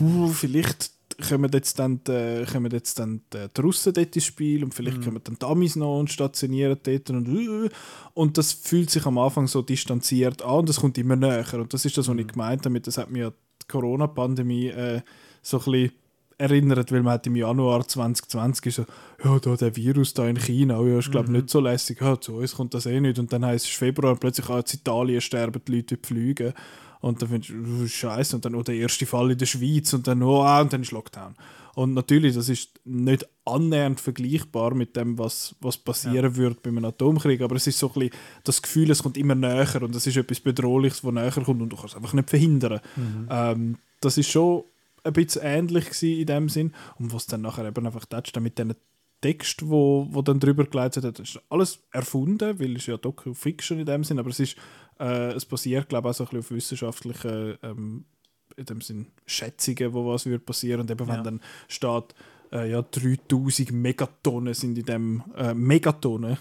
[0.00, 4.62] uh, vielleicht kommen jetzt dann, die, kommen jetzt dann die, die Russen dort ins Spiel
[4.64, 4.72] und Mhm.
[4.72, 7.68] vielleicht kommen dann die Amis noch und stationieren dort und, uh,
[8.14, 11.44] und das fühlt sich am Anfang so distanziert an und das kommt immer näher.
[11.54, 12.20] Und das ist das, was Mhm.
[12.20, 12.80] ich gemeint habe.
[12.80, 15.00] Das hat mir die Corona-Pandemie äh,
[15.42, 15.92] so ein bisschen
[16.38, 18.86] erinnert, weil man hat im Januar 2020 so,
[19.22, 22.18] ja, da der Virus da in China, oh ja, ist glaube nicht so lässig, ja,
[22.18, 23.18] zu uns kommt das eh nicht.
[23.18, 26.54] Und dann heißt es Februar und plötzlich, ah, in Italien sterben die Leute die Flüge.
[27.00, 29.92] Und dann findest du, oh, scheiße, und dann oh, der erste Fall in der Schweiz
[29.92, 31.34] und dann, oh, ah, und dann ist Lockdown.
[31.74, 36.84] Und natürlich, das ist nicht annähernd vergleichbar mit dem, was, was passieren würde bei einem
[36.84, 38.10] Atomkrieg, aber es ist so ein bisschen
[38.44, 41.70] das Gefühl, es kommt immer näher und es ist etwas Bedrohliches, das näher kommt und
[41.70, 42.80] du kannst es einfach nicht verhindern.
[43.30, 44.64] Ähm, das ist schon
[45.04, 46.72] ein bisschen ähnlich in dem Sinn.
[46.98, 48.74] Und was dann nachher eben einfach tätscht, mit diesen
[49.20, 53.86] Text, wo, wo dann drüber geleitet hat, ist alles erfunden, weil es ja Docu-Fiction in
[53.86, 54.56] dem Sinn, aber es ist,
[55.00, 58.04] äh, es basiert, glaube ich, auch so ein bisschen auf wissenschaftlichen, ähm,
[58.56, 61.14] in dem Sinn, Schätzungen, wo was wird passieren und eben Ja.
[61.14, 62.14] wenn dann steht,
[62.52, 66.36] äh, ja, 3000 Megatonnen sind in dem, äh, Megatonnen,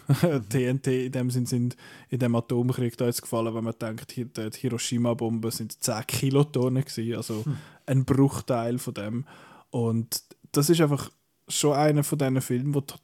[0.50, 1.78] TNT in dem Sinn sind
[2.10, 6.84] in dem Atomkrieg da jetzt gefallen, wenn man denkt, hier, die Hiroshima-Bomben sind 10 Kilotonnen
[6.84, 7.44] gewesen, also
[7.86, 9.26] ein Bruchteil von dem.
[9.70, 11.12] Und das ist einfach
[11.48, 12.96] schon einer von diesen Filmen, wo du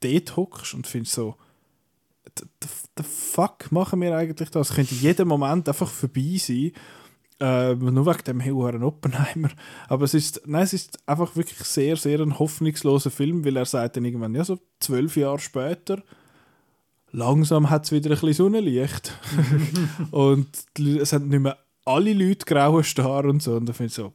[0.00, 1.36] dort hockst und findest so,
[2.38, 4.70] the, fuck machen wir eigentlich das?
[4.70, 6.72] Es könnte jeden Moment einfach vorbei sein.
[7.40, 9.50] Äh, nur wegen dem Huren Oppenheimer.
[9.88, 13.64] Aber es ist, nein, es ist einfach wirklich sehr, sehr ein hoffnungsloser Film, weil er
[13.64, 16.02] sagt dann irgendwann, ja, so zwölf Jahre später,
[17.10, 19.18] langsam hat es wieder ein bisschen Sonnenlicht.
[20.12, 23.56] und es haben nicht mehr alle Leute graue Star und so.
[23.56, 24.12] Und da finde ich so.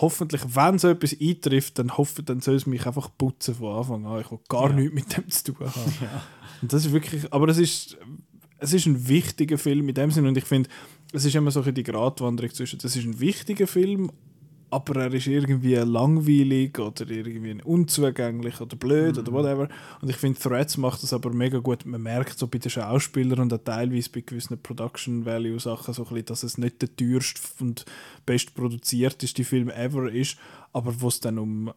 [0.00, 4.04] Hoffentlich, wenn so etwas eintrifft, dann hoffe dann soll es mich einfach putzen von Anfang
[4.06, 4.20] an.
[4.20, 4.74] Ich will gar Ja.
[4.76, 5.92] nichts mit dem zu tun haben.
[6.62, 7.96] Und das ist wirklich, aber es ist,
[8.58, 10.70] es ist ein wichtiger Film in dem Sinne und ich finde,
[11.12, 14.10] es ist immer so die Gratwanderung zwischen, das ist ein wichtiger Film,
[14.74, 19.68] aber er ist irgendwie langweilig oder irgendwie unzugänglich oder blöd oder whatever.
[20.00, 21.86] Und ich finde, Threads macht das aber mega gut.
[21.86, 26.02] Man merkt so bei den Schauspielern und auch teilweise bei gewissen Production Value Sachen so
[26.02, 27.84] ein bisschen, dass es nicht der teuerste und
[28.26, 30.38] bestproduzierteste Film ever ist,
[30.72, 31.72] aber wo es dann um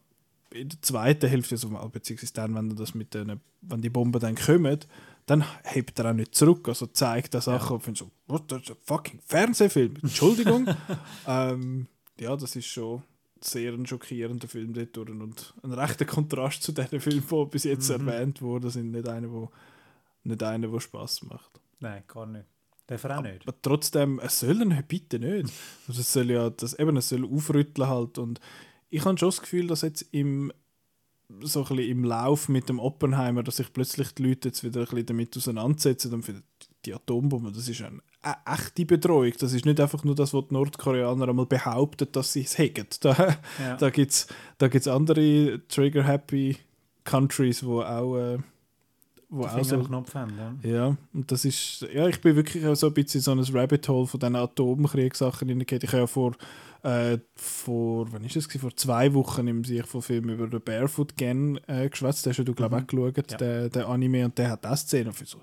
[0.50, 4.36] in der zweiten Hälfte, also, beziehungsweise dann, wenn das mit den, wenn die Bomben dann
[4.36, 4.80] kommen,
[5.28, 6.68] dann hebt er auch nicht zurück.
[6.68, 9.98] Also zeigt er Sachen und findet so, what, das ist ein fucking Fernsehfilm.
[10.02, 10.68] Entschuldigung.
[11.28, 11.88] ähm,
[12.20, 13.04] ja, das ist schon
[13.42, 17.90] sehr ein schockierender Film dort und ein rechter Kontrast zu den Filmen, die bis jetzt
[17.90, 19.52] erwähnt wurden, sind nicht einer, wo
[20.24, 21.60] nicht einer, der Spaß macht.
[21.80, 22.46] Nein, gar nicht.
[22.88, 23.48] Darf er auch nicht.
[23.48, 25.54] Aber trotzdem, es soll nicht, bitte nicht.
[25.88, 28.40] Also es soll ja, das, eben, es soll aufrütteln halt und
[28.90, 30.52] ich habe schon das Gefühl, dass jetzt im
[31.42, 34.86] so ein im Lauf mit dem Oppenheimer, dass sich plötzlich die Leute jetzt wieder ein
[34.86, 36.44] bisschen damit auseinandersetzen und finden,
[36.88, 38.00] die Atombombe, das ist eine
[38.46, 39.32] echte Bedrohung.
[39.40, 42.88] Das ist nicht einfach nur das, was die Nordkoreaner einmal behaupten, dass sie es haben.
[43.02, 43.76] Da, Ja.
[43.78, 44.28] da gibt es
[44.58, 46.58] da gibt's andere Trigger-Happy
[47.04, 48.38] Countries, wo auch äh,
[49.30, 50.34] wo Die auch so Knopf haben,
[50.64, 50.70] ja.
[50.72, 53.58] Ja, und das ist, ja, ich bin wirklich auch so ein bisschen in so ein
[53.58, 55.84] Rabbit Hole von diesen Atomkriegssachen hineingegangen.
[55.84, 56.34] Ich habe ja vor,
[56.84, 58.62] äh, vor, wann ist das gewesen?
[58.62, 62.26] vor zwei Wochen im Sicht von Film über den Barefoot Gen äh, geschwätzt.
[62.26, 63.38] Den hast du, glaube ich, auch geschaut, Ja.
[63.38, 65.40] der, der Anime, und der hat das Szene für so,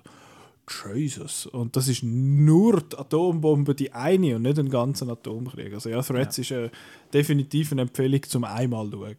[0.69, 1.45] Jesus.
[1.45, 5.73] Und das ist nur die Atombombe, die eine und nicht ein ganzer Atomkrieg.
[5.73, 6.41] Also ja, Threads Ja.
[6.41, 6.69] ist äh,
[7.13, 9.15] definitiv eine Empfehlung zum einmal schauen.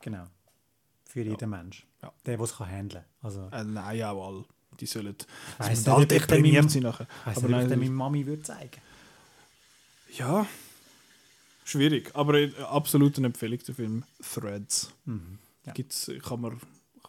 [0.00, 0.24] Genau.
[1.06, 1.86] Für jeden Mensch.
[2.02, 2.12] Ja.
[2.26, 3.04] Der, der es handeln kann.
[3.22, 4.44] Also, Äh, nein, auch alle.
[4.80, 7.06] Die sollen, ich weiss nicht, ich dem deprimiert sein nachher.
[7.20, 8.80] ich weiss Aber nicht, ich nein, meine Mami würde zeigen
[10.16, 10.46] Ja,
[11.64, 14.04] schwierig, aber äh, absolut eine Empfehlung der Film
[14.34, 14.92] Threads.
[15.04, 15.38] Mhm.
[15.66, 15.72] Ja.
[15.74, 16.58] Gibt's, kann man,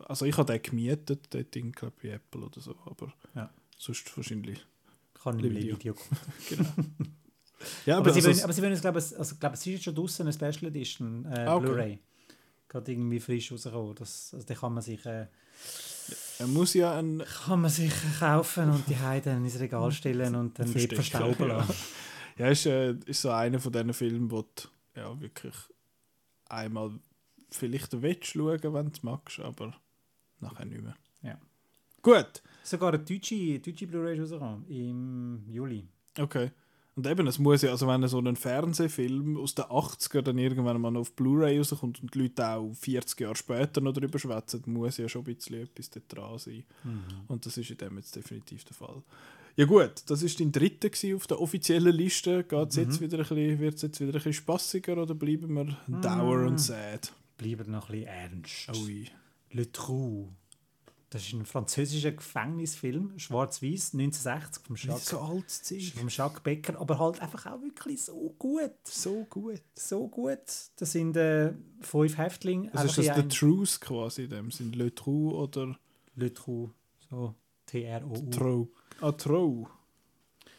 [0.06, 3.50] also ich habe den gemietet, den Ding glaube bei Apple oder so, aber Ja.
[3.84, 4.66] Sonst wahrscheinlich.
[5.22, 5.76] Kann ich Video.
[5.80, 5.96] Video.
[6.50, 6.70] Genau.
[7.86, 9.66] ja, Aber, aber, sie also, wollen, aber sie wollen, glaube ich, also, glaube, es ist
[9.66, 11.66] jetzt schon draußen eine Special Edition äh, Ah, okay.
[11.66, 12.00] Blu-ray.
[12.68, 13.96] Gerade irgendwie frisch rausgekommen.
[13.96, 15.28] Das, also, den kann man sich, äh,
[16.40, 20.36] er muss ja ein kann man sich kaufen und die Heide dann ins Regal stellen
[20.36, 21.58] und dann dort verstauben ja.
[21.58, 21.76] lassen.
[22.38, 24.64] ja, ist, äh, ist so einer von diesen Filmen, wo du
[24.96, 25.54] ja, wirklich
[26.50, 26.92] einmal
[27.50, 29.74] vielleicht willst schauen, wenn du es magst, aber
[30.40, 30.96] nachher nicht mehr.
[32.04, 35.84] Gut, Sogar eine deutsche, deutsche Blu-ray rausgekommen im Juli.
[36.20, 36.52] okay.
[36.96, 40.80] Und eben, es muss ja, also wenn so ein Fernsehfilm aus den 80er dann irgendwann
[40.80, 44.98] mal auf Blu-ray rauskommt und die Leute auch 40 Jahre später noch darüber schwätzen, muss
[44.98, 46.64] ja schon ein bisschen etwas dran sein.
[47.28, 49.02] Und das ist in dem jetzt definitiv der Fall.
[49.56, 52.44] Ja gut, das ist dein dritter auf der offiziellen Liste.
[52.44, 55.76] Geht's jetzt wieder ein bisschen, wird es jetzt wieder ein bisschen spassiger oder bleiben wir
[55.88, 57.12] dour und sad?
[57.38, 58.70] Bleiben noch ein bisschen ernst.
[58.86, 59.08] Ui.
[59.52, 60.30] Le Trou.
[61.14, 65.94] Das ist ein französischer Gefängnisfilm, schwarz-weiß, 1960 vom Jacques, So Zeug.
[65.96, 68.72] vom Jacques Becker, aber halt einfach auch wirklich so gut.
[68.84, 69.62] So gut.
[69.76, 70.40] So gut.
[70.78, 72.74] Das sind äh, fünf Häftlinge.
[72.74, 75.78] Also ist das einem- Truth quasi dem Sind Le Trou oder
[76.16, 76.72] Le Trou.
[77.12, 77.36] So,
[77.68, 78.30] T-R-O-U.
[78.32, 78.72] Trou?
[79.00, 79.68] Ah, Trou.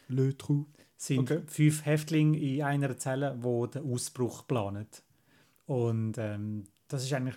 [0.08, 0.66] Le Trou.
[0.96, 1.42] sind Okay.
[1.48, 4.86] fünf Häftlinge in einer Zelle, wo den Ausbruch planen.
[5.66, 7.34] Und ähm, das ist eigentlich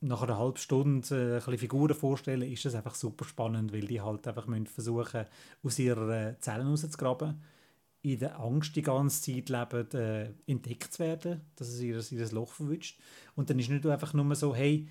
[0.00, 4.00] nach einer halben Stunde äh, ein Figuren vorstellen, ist das einfach super spannend, weil die
[4.00, 5.26] halt einfach müssen versuchen,
[5.62, 7.42] aus ihrer äh, Zellen rauszugraben,
[8.02, 12.32] in der Angst die ganze Zeit leben, äh, entdeckt zu werden, dass es ihr, ihr
[12.32, 12.98] Loch verwünscht.
[13.36, 14.88] Und dann ist nicht einfach nur so, hey,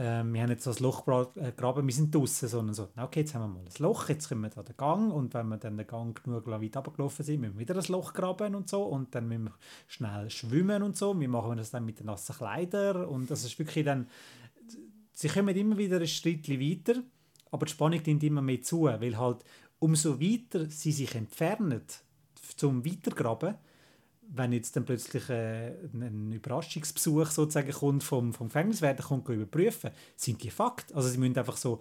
[0.00, 2.88] ähm, wir haben jetzt so ein Loch gebra- äh, gegraben, wir sind draußen, sondern so,
[2.96, 5.48] okay, jetzt haben wir mal ein Loch, jetzt kommen wir da den Gang und wenn
[5.48, 8.68] wir dann den Gang genug weit runtergelaufen sind, müssen wir wieder ein Loch graben und
[8.68, 9.54] so und dann müssen wir
[9.88, 11.18] schnell schwimmen und so.
[11.18, 14.06] Wir machen das dann mit den nassen Kleidern und das ist wirklich dann,
[15.12, 17.02] sie kommen immer wieder ein Schritt weiter,
[17.50, 19.44] aber die Spannung nimmt immer mehr zu, weil halt
[19.80, 21.82] umso weiter sie sich entfernen
[22.56, 23.56] zum Weitergraben,
[24.30, 29.90] wenn jetzt dann plötzlich äh, ein- Überraschungsbesuch sozusagen kommt vom, vom Gefängniswärter, kommt go überprüfen,
[30.16, 30.94] sind die Fakt.
[30.94, 31.80] Also sie müssen einfach so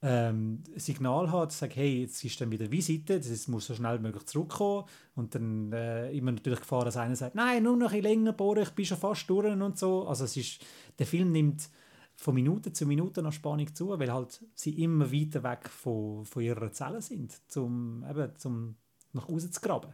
[0.00, 3.98] ähm, Signal haben, zu sagen, hey, jetzt ist dann wieder Visite, das muss so schnell
[3.98, 4.84] wie möglich zurückkommen
[5.16, 8.32] und dann äh, immer natürlich Gefahr, dass einer sagt, nein, nur noch ein bisschen länger
[8.32, 10.06] bohren, ich bin schon fast durch und so.
[10.06, 10.64] Also es ist,
[11.00, 11.68] der Film nimmt
[12.14, 16.42] von Minute zu Minute noch Spannung zu, weil halt sie immer weiter weg von, von
[16.42, 18.76] ihrer Zelle sind, eben, zum
[19.12, 19.92] nach Hause zu graben.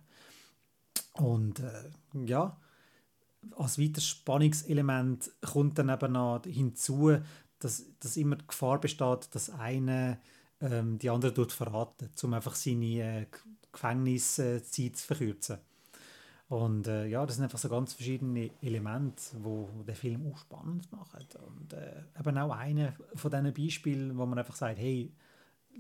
[1.15, 1.91] Und äh,
[2.27, 2.57] ja,
[3.57, 7.17] als weiteres Spannungselement kommt dann eben noch hinzu,
[7.59, 10.19] dass, dass immer die Gefahr besteht, dass einer
[10.61, 13.27] ähm, die andere dort verraten, um einfach seine äh,
[13.73, 15.59] Gefängniszeit zu verkürzen.
[16.49, 20.91] Und äh, ja, das sind einfach so ganz verschiedene Elemente, wo, den Film auch spannend
[20.93, 21.27] machen.
[21.47, 25.13] Und äh, eben auch eine von diesen Beispielen, wo man einfach sagt, hey,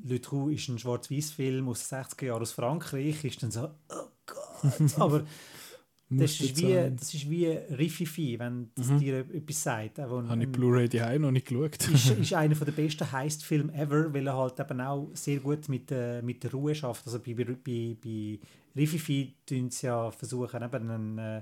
[0.02, 4.13] Le Trou ist ein Schwarz-Weiß-Film aus den 60er Jahren aus Frankreich, ist dann so, oh
[4.26, 5.24] Gott, aber
[6.10, 6.96] das ist, wie, sein.
[6.96, 9.98] das ist wie Rififi, wenn das dir etwas sagt.
[9.98, 11.88] Ein- Habe ich Blu-ray die noch nicht geschaut.
[11.88, 15.90] ist, ist einer der besten Heist-Filme ever, weil er halt eben auch sehr gut mit,
[15.90, 17.06] äh, mit der Ruhe schafft.
[17.06, 18.38] Also bei, bei, bei,
[18.76, 21.38] Rififi tun sie ja versuchen, eben einen, äh,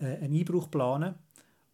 [0.00, 1.14] äh, einen Einbruch planen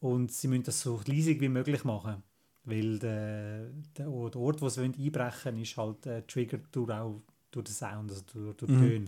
[0.00, 2.22] und sie müssen das so leisig wie möglich machen.
[2.66, 3.66] Weil der,
[3.98, 7.20] der, Ort, wo sie einbrechen wollen, ist halt äh, triggert durch, auch
[7.50, 8.78] durch den Sound, also durch, durch Mhm.
[8.80, 9.04] Töne.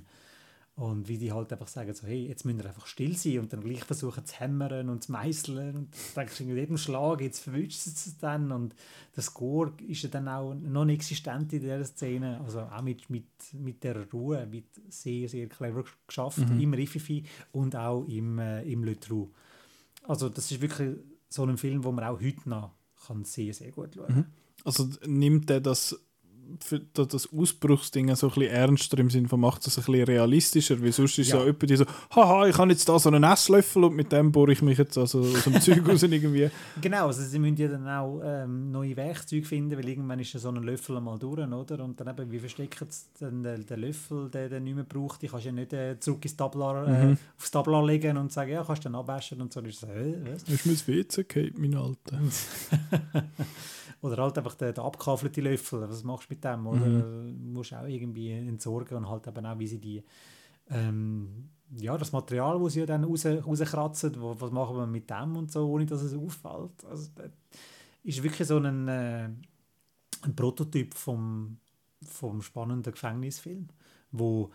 [0.77, 3.51] Und wie die halt einfach sagen, so, hey, jetzt müssen wir einfach still sein und
[3.51, 5.75] dann gleich versuchen zu hämmern und zu meißeln.
[5.75, 8.53] Und du denkst, in jedem Schlag, jetzt verwünscht es es dann.
[8.53, 8.75] Und
[9.17, 13.25] der Score ist ja dann auch non existent in dieser Szene, also auch mit, mit,
[13.55, 18.85] mit der Ruhe, mit sehr, sehr clever geschafft, im Riffifi und auch im, äh, im
[18.85, 19.31] Le Trou.
[20.03, 20.99] Also das ist wirklich
[21.31, 22.73] so ein Film, wo man auch heute noch
[23.07, 24.27] kann sehr, sehr gut schauen
[24.65, 25.99] Also nimmt er das
[26.65, 30.81] für das Ausbruchsding so ein bisschen ernster im Sinne von macht es ein bisschen realistischer,
[30.83, 31.39] weil sonst ist Ja.
[31.39, 31.85] so jemand, die so,
[32.15, 34.97] haha, ich habe jetzt da so einen Esslöffel und mit dem bohre ich mich jetzt
[34.99, 36.51] also aus dem Zeug raus irgendwie.
[36.81, 40.41] Genau, also sie müssen ja dann auch ähm, neue Werkzeuge finden, weil irgendwann ist ja
[40.41, 41.83] so ein Löffel einmal durch, oder?
[41.85, 45.23] Und dann eben, wie verstecken sie dann den, den Löffel, den du nicht mehr braucht?
[45.23, 47.19] Die kannst ja nicht äh, zurück ins Tablar, äh, Mhm.
[47.39, 49.61] aufs Tablar legen und sagen, ja, kannst du dann abwaschen und so.
[49.61, 50.43] Dann ist so, äh, was?
[50.45, 52.19] Ist mir das WC gehabt, mein Alter.
[54.07, 56.67] Oder halt einfach der, der abgekafelte Löffel, was machst du mit dem?
[56.67, 57.53] Oder Mhm.
[57.53, 60.03] musst du auch irgendwie entsorgen und halt eben auch, wie sie die,
[60.69, 65.37] ähm, ja, das Material, das sie ja dann raus, rauskratzen, was machen wir mit dem
[65.37, 66.85] und so, ohne dass es auffällt.
[66.89, 67.31] Also, das
[68.05, 69.29] ist wirklich so ein, äh,
[70.23, 71.59] ein Prototyp vom,
[72.03, 73.69] vom spannenden Gefängnisfilm,
[74.13, 74.51] wo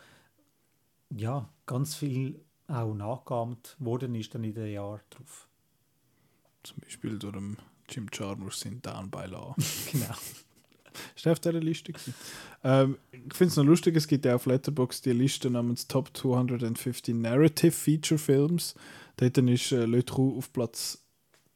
[1.09, 5.47] ja, ganz viel auch nachgeahmt worden ist dann in den Jahren drauf.
[6.63, 7.57] Zum Beispiel durch den
[7.91, 9.55] Jim Chalmers in Down by Law.
[9.91, 10.15] Genau.
[11.15, 11.93] Ist der auf dieser Liste?
[12.63, 16.15] Ähm, ich finde es noch lustig, es gibt ja auf Letterboxd die Liste namens Top
[16.15, 18.75] 250 Narrative Feature Films.
[19.17, 20.99] Dort ist äh, Le Trou auf Platz,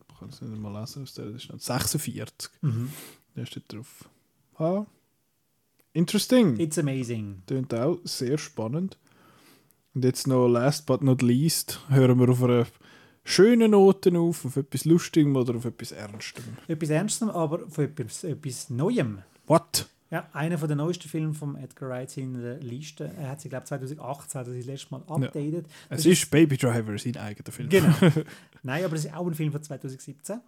[0.10, 2.52] ich kann es nicht mal lesen, was der ist, 46.
[2.62, 2.92] Mhm.
[3.36, 4.10] Der steht drauf.
[4.58, 4.86] Ah,
[5.94, 6.58] interesting.
[6.60, 7.44] It's amazing.
[7.46, 8.98] Klingt auch sehr spannend.
[9.94, 12.66] Und jetzt noch last but not least hören wir auf einer
[13.26, 16.44] schönen Note auf, auf etwas Lustigem oder auf etwas Ernstem.
[16.68, 19.20] Etwas Ernstem, aber von etwas, etwas Neuem.
[19.48, 19.90] What?
[20.12, 23.12] Ja, einer von den neuesten Filmen von Edgar Wright in der Liste.
[23.20, 25.66] Er hat sie, glaube ich, 2018 hat er sie das letzte Mal updated.
[25.90, 27.70] Es Das ist Baby Driver, sein eigener Film.
[27.70, 27.94] Genau.
[28.64, 30.40] Nein, aber es ist auch ein Film von 2017.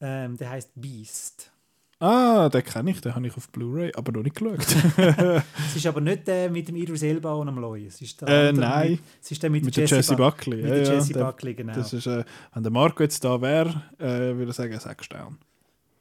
[0.00, 1.50] Ähm, der heißt Beast.
[1.98, 4.58] Ah, den kenne ich, den habe ich auf Blu-ray, aber noch nicht geschaut.
[5.68, 7.86] Es ist aber nicht der mit dem Idris Elba und dem Loy.
[7.86, 8.90] Es ist der Äh, andere nein.
[8.92, 10.56] Mit, es ist der mit, Mit der Jessie Buck- Buckley.
[10.62, 11.74] Mit Ja, der ja, der- Buckley, genau.
[11.74, 12.22] Das ist, äh,
[12.52, 15.36] wenn der Marco jetzt da wäre, äh, würde ich sagen, sechs Sterne.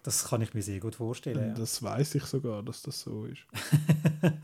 [0.03, 1.49] Das kann ich mir sehr gut vorstellen.
[1.49, 1.53] Ja.
[1.53, 3.41] Das weiß ich sogar, dass das so ist.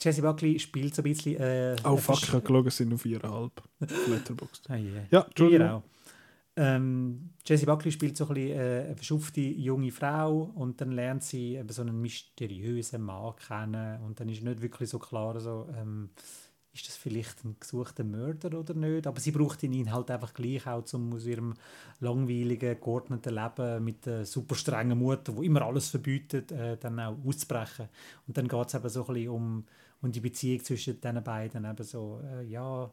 [0.00, 1.36] Jessie Buckley spielt so ein bisschen...
[1.40, 3.52] Äh, Oh fuck, ich habe geschaut, es sind noch viereinhalb.
[4.08, 4.70] Letterboxd.
[4.70, 5.02] Ah, yeah.
[5.10, 5.82] Ja, Entschuldigung.
[6.56, 11.24] Ähm, Jessie Buckley spielt so ein bisschen äh, eine verschupfte junge Frau und dann lernt
[11.24, 15.68] sie eben so einen mysteriösen Mann kennen und dann ist nicht wirklich so klar, so,
[15.76, 16.10] ähm,
[16.74, 20.66] ist das vielleicht ein gesuchter Mörder oder nicht, aber sie braucht ihn halt einfach gleich
[20.66, 21.54] auch, um aus ihrem
[22.00, 27.16] langweiligen, geordneten Leben mit der super strengen Mutter, die immer alles verbietet, äh, dann auch
[27.24, 27.88] auszubrechen.
[28.26, 29.64] Und dann geht es eben so ein bisschen um,
[30.02, 32.90] um die Beziehung zwischen den beiden, eben so, äh, ja,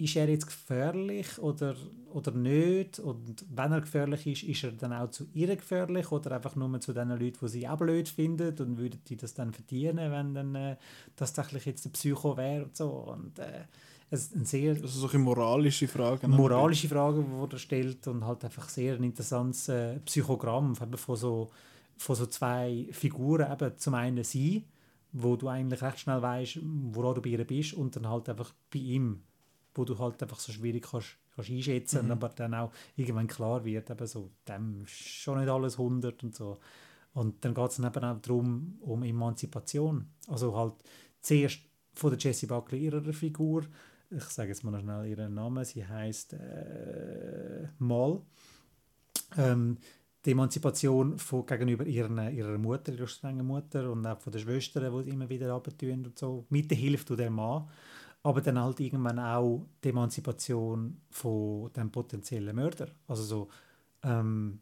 [0.00, 1.76] ist er jetzt gefährlich oder,
[2.12, 2.98] oder nicht?
[2.98, 6.80] Und wenn er gefährlich ist, ist er dann auch zu ihr gefährlich oder einfach nur
[6.80, 10.34] zu den Leuten, die sie auch blöd finden und würden die das dann verdienen, wenn
[10.34, 10.76] dann äh,
[11.16, 12.88] das tatsächlich jetzt der Psycho wäre und so.
[12.88, 13.64] Und äh,
[14.08, 16.30] es ist ein sehr Also solche moralische Fragen.
[16.30, 21.50] moralische Fragen, die er stellt und halt einfach sehr ein interessantes äh, Psychogramm von so,
[21.98, 24.64] von so zwei Figuren, eben zum einen sie,
[25.12, 28.54] wo du eigentlich recht schnell weißt, woran du bei ihr bist und dann halt einfach
[28.72, 29.22] bei ihm,
[29.74, 32.12] wo du halt einfach so schwierig kannst, kannst einschätzen, Mhm.
[32.12, 36.34] aber dann auch irgendwann klar wird, eben so, dem ist schon nicht alles 100 und
[36.34, 36.58] so.
[37.12, 40.06] Und dann geht es eben auch darum, um Emanzipation.
[40.28, 40.74] Also halt
[41.20, 41.60] zuerst
[41.94, 43.64] von der Jessie Buckley ihrer Figur,
[44.10, 48.20] ich sage jetzt mal noch schnell ihren Namen, sie heißt äh, Mal.
[49.36, 49.78] Ähm,
[50.24, 55.04] die Emanzipation von, gegenüber ihren, ihrer Mutter, ihrer strengen Mutter und auch von den Schwestern,
[55.04, 57.68] die immer wieder abtun und so, mit der Hilfe der Mann.
[58.22, 62.88] Aber dann halt irgendwann auch die Emanzipation von dem potenziellen Mörder.
[63.08, 63.48] Also so,
[64.02, 64.60] ähm,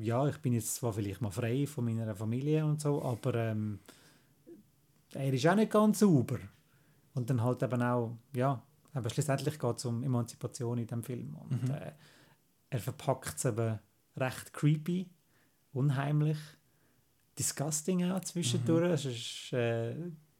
[0.00, 3.80] ja, ich bin jetzt zwar vielleicht mal frei von meiner Familie und so, aber ähm,
[5.12, 6.38] er ist auch nicht ganz sauber.
[7.14, 8.62] Und dann halt eben auch, ja,
[8.94, 11.34] aber schlussendlich geht es um Emanzipation in dem Film.
[11.36, 11.70] Und Mhm.
[11.70, 11.92] äh,
[12.70, 13.78] er verpackt es eben
[14.16, 15.08] recht creepy,
[15.72, 16.38] unheimlich,
[17.38, 18.88] disgusting auch zwischendurch.
[18.88, 18.94] Mhm.
[18.94, 19.94] Es ist äh,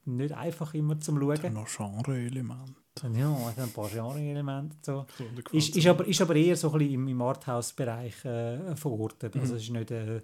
[0.05, 1.53] nicht einfach immer zum Dann Schauen.
[1.55, 2.75] noch Genre-Element.
[3.15, 4.77] Ja, es hat ein paar Genre-Elemente.
[4.83, 5.07] So.
[5.53, 9.37] Ist, ist, aber, ist aber eher so ein bisschen im, im Arthouse-Bereich äh, verortet.
[9.37, 9.57] Also Mhm.
[9.57, 10.23] es ist nicht, äh,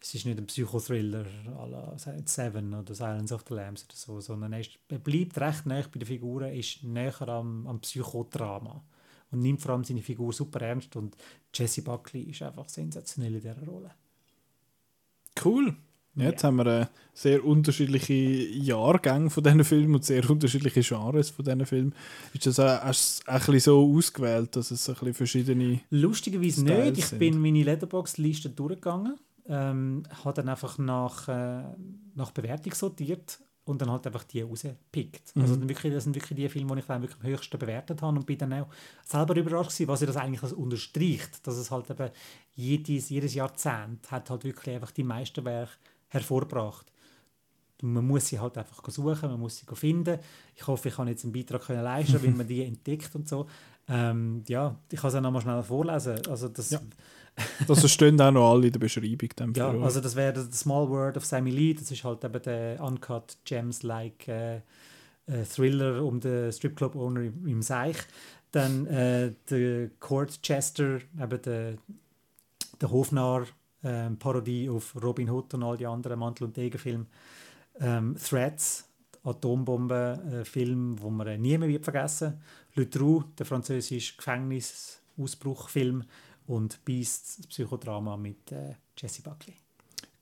[0.00, 1.26] es ist nicht ein Psychothriller
[1.58, 5.38] à la Seven oder Silence of the Lambs oder so, sondern er, ist, er bleibt
[5.38, 8.82] recht nah bei den Figuren, ist näher am, am Psychodrama
[9.30, 11.16] und nimmt vor allem seine Figur super ernst und
[11.54, 13.90] Jesse Buckley ist einfach sensationell in dieser Rolle.
[15.44, 15.76] Cool.
[16.20, 21.30] Ja, Jetzt haben wir äh, sehr unterschiedliche Jahrgänge von diesen Filmen und sehr unterschiedliche Genres
[21.30, 21.94] von diesen Filmen.
[22.32, 25.14] Ist das auch, hast du es auch ein bisschen so ausgewählt, dass es ein bisschen
[25.14, 25.80] verschiedene...
[25.90, 26.98] Lustigerweise Styles nicht.
[26.98, 27.18] Ich sind.
[27.18, 29.16] bin meine Letterbox-Liste durchgegangen,
[29.48, 31.62] ähm, habe dann einfach nach, äh,
[32.14, 35.34] nach Bewertung sortiert und dann halt einfach die rausgepickt.
[35.34, 35.42] Mhm.
[35.42, 38.02] Also dann wirklich, das sind wirklich die Filme, die ich dann wirklich am höchsten bewertet
[38.02, 38.68] habe und bin dann auch
[39.04, 42.10] selber überrascht gewesen, was ja das eigentlich das unterstreicht, dass es halt eben
[42.54, 45.72] jedes, jedes Jahrzehnt hat halt wirklich einfach die meisten Werke
[46.10, 46.86] hervorgebracht.
[47.82, 50.18] Man muss sie halt einfach suchen, man muss sie finden.
[50.54, 53.46] Ich hoffe, ich kann jetzt einen Beitrag können leisten, wie man die entdeckt und so.
[53.88, 56.18] Ähm, ja, ich kann es auch nochmal schnell vorlesen.
[56.28, 56.80] Also das, Ja.
[57.66, 59.28] Das stehen auch noch alle in der Beschreibung.
[59.34, 61.72] Dem ja, für- also das wäre The Small World of Sammy Lee.
[61.74, 67.62] Das ist halt eben der Uncut Gems-like äh, äh, Thriller um den Stripclub-Owner im, im
[67.62, 67.96] Seich.
[68.52, 71.76] Dann äh, der Court Chester, eben der,
[72.80, 73.46] der Hofnarr,
[73.82, 77.06] ähm, Parodie auf Robin Hood und all die anderen Mantel- und Degenfilme.
[77.78, 78.88] Ähm, Threats,
[79.24, 82.40] Atombomben-Film, wo man äh, nie mehr wird vergessen
[82.74, 86.04] Le Trou, der französische Gefängnisausbruchfilm
[86.46, 89.56] und Beast, das Psychodrama mit äh, Jesse Buckley.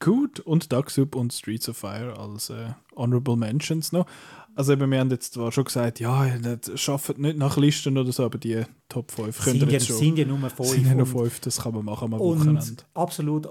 [0.01, 4.07] Gut, und Ducksup und Streets of Fire als äh, Honorable Mentions noch.
[4.55, 8.11] Also eben, wir haben jetzt zwar schon gesagt, ja, das schafft nicht nach Listen oder
[8.11, 9.97] so, aber die Top 5 können wir jetzt schon.
[9.97, 10.69] sind ja nur fünf.
[10.71, 12.83] sind ja und- 5, das kann man machen am Und Wochenende.
[12.95, 13.51] absolut, äh,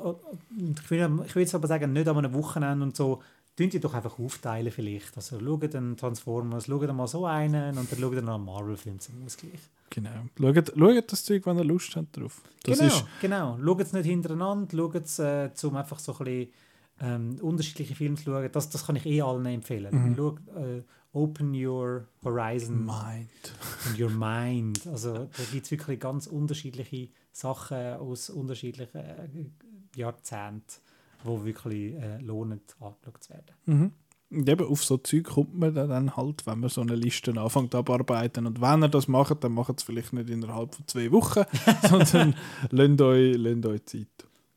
[0.82, 3.22] ich will, ich will jetzt aber sagen, nicht einem Wochenende und so,
[3.56, 5.16] tun die doch einfach aufteilen vielleicht.
[5.16, 9.16] Also schaut den Transformers, schaut mal so einen und dann schaut noch einen Marvel-Film zum
[9.26, 9.60] Ausgleich.
[9.90, 10.28] Genau.
[10.38, 12.42] Schaut, schaut das Zeug, wenn ihr Lust habt drauf.
[12.64, 13.58] Das genau, ist, genau.
[13.64, 16.54] Schaut es nicht hintereinander, schaut es, äh, um einfach so ein bisschen
[17.00, 18.50] ähm, unterschiedliche Filme zu schauen.
[18.52, 20.10] Das, das kann ich eh allen empfehlen.
[20.10, 20.16] Mhm.
[20.16, 20.84] Schaut, äh,
[21.14, 23.30] open your horizon Mind.
[23.88, 24.86] and your mind.
[24.88, 29.28] Also da gibt es wirklich ganz unterschiedliche Sachen aus unterschiedlichen äh,
[29.96, 30.82] Jahrzehnten,
[31.24, 33.56] die wirklich äh, lohnen, angeschaut zu werden.
[33.66, 33.92] Mhm.
[34.30, 37.74] Und eben auf so Zeug kommt man dann halt, wenn man so eine Liste anfängt
[37.74, 38.46] abarbeiten.
[38.46, 41.44] Und wenn ihr das macht, dann macht es vielleicht nicht innerhalb von zwei Wochen,
[41.88, 42.36] sondern
[42.72, 44.08] lasst euch, lasst euch Zeit.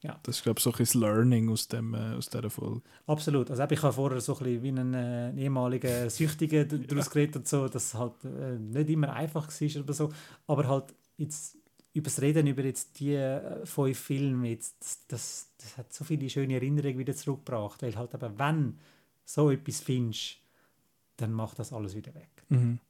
[0.03, 0.19] Ja.
[0.23, 2.81] Das ist, glaube ich, so ein bisschen das Learning aus, dem, äh, aus dieser Folge.
[3.07, 3.51] Absolut.
[3.51, 7.37] Also ich habe vorher so ein bisschen wie ein äh, ehemaliger Süchtiger d- daraus geredet
[7.37, 10.09] und so, dass es halt äh, nicht immer einfach war oder so.
[10.47, 11.59] Aber halt jetzt
[11.93, 16.03] über das Reden über jetzt die äh, fünf Filme, jetzt, das, das, das hat so
[16.05, 17.83] viele schöne Erinnerungen wieder zurückgebracht.
[17.83, 18.79] Weil halt eben, wenn
[19.33, 20.39] so etwas findest,
[21.17, 22.31] dann macht das alles wieder weg.
[22.49, 22.81] Mhm.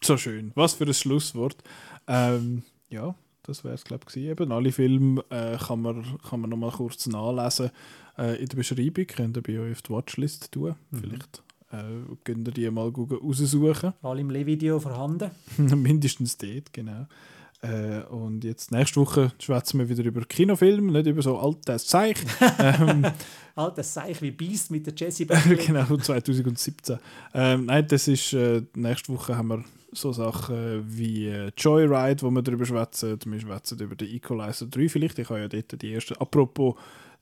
[0.00, 0.52] So schön.
[0.54, 1.62] Was für ein Schlusswort.
[2.06, 4.16] Ähm, ja, das wäre es, glaube ich.
[4.16, 7.70] Eben, alle Filme äh, kann man, kann man noch mal kurz nachlesen.
[8.16, 10.76] Äh, in der Beschreibung könnt ihr bei euch auf die Watchlist tun.
[10.90, 10.98] Mhm.
[10.98, 13.92] Vielleicht äh, könnt ihr die mal raussuchen.
[14.02, 15.30] Alle im Le-Video vorhanden.
[15.56, 17.06] Mindestens dort, genau.
[17.60, 22.16] Äh, und jetzt nächste Woche schwätzen wir wieder über Kinofilme, nicht über so altes Zeich.
[22.58, 23.04] ähm,
[23.56, 25.26] Altes Seich wie Beast mit der Jessie
[25.66, 26.98] genau, von 2017.
[27.34, 32.30] Ähm, nein, das ist, äh, nächste Woche haben wir so Sachen wie äh, Joyride, wo
[32.30, 33.18] wir darüber schwätzen.
[33.24, 35.18] Wir schwätzen über den Equalizer 3 vielleicht.
[35.18, 36.76] Ich habe ja dort die ersten, apropos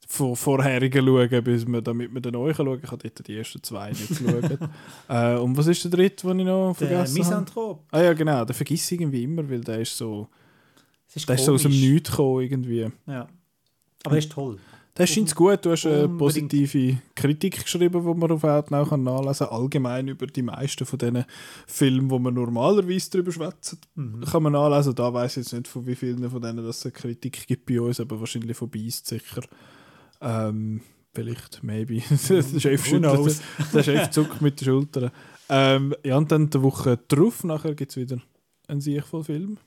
[0.09, 2.81] von vorherigen schauen, bis wir, damit wir den neuen schauen.
[2.83, 4.59] Ich habe die ersten zwei nicht geschaut.
[5.09, 7.19] äh, und was ist der dritte, den ich noch Der vergessen habe?
[7.29, 7.85] Misanthrop.
[7.91, 10.29] Ah ja, genau, den vergiss ich irgendwie immer, weil der ist so,
[11.09, 11.73] Es ist der ist so aus dem.
[11.73, 12.89] Nichts gekommen irgendwie.
[13.07, 13.29] Ja.
[14.05, 14.59] Aber er ist toll.
[14.95, 15.63] Das scheint gut.
[15.63, 19.57] Du hast eine positive Kritik geschrieben, die man auf Outnow kann nachlesen kann.
[19.59, 21.25] Allgemein über die meisten von diesen
[21.67, 24.25] Filmen, wo man normalerweise darüber schwätzt, Mhm.
[24.25, 24.95] kann man nachlesen.
[24.95, 27.79] Da weiß ich jetzt nicht, von wie vielen von denen das eine Kritik gibt bei
[27.79, 29.43] uns, aber wahrscheinlich von Beast sicher.
[30.21, 30.81] Ähm,
[31.15, 32.03] vielleicht, maybe.
[32.29, 33.43] der, Chef schüttelt,
[33.73, 35.11] der Chef zuckt mit den Schultern.
[35.49, 38.21] Ähm, ja, und dann die Woche drauf, nachher gibt es wieder
[38.69, 39.59] einen siechvollen Film.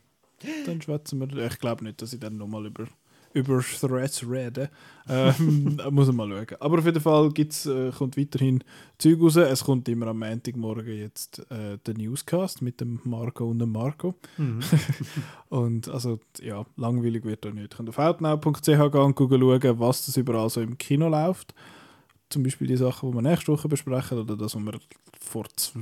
[0.66, 1.46] Dann schwätzen wir.
[1.46, 2.88] Ich glaube nicht, dass ich dann nochmal über,
[3.34, 4.70] über Threads rede.
[5.08, 6.58] Ähm, muss man mal schauen.
[6.60, 8.64] Aber auf jeden Fall gibt's, äh, kommt weiterhin
[8.98, 9.36] Zeug raus.
[9.36, 14.16] Es kommt immer am Montagmorgen jetzt äh, der Newscast mit dem Marco und dem Marco.
[14.38, 14.60] Mhm.
[15.50, 17.76] Und also, ja, langweilig wird da nicht.
[17.76, 21.56] Könnt auf outnow.ch gehen und schauen, was das überall so im Kino läuft.
[22.30, 24.80] Zum Beispiel die Sachen, die wir nächste Woche besprechen oder das, was wir
[25.20, 25.80] vor zwei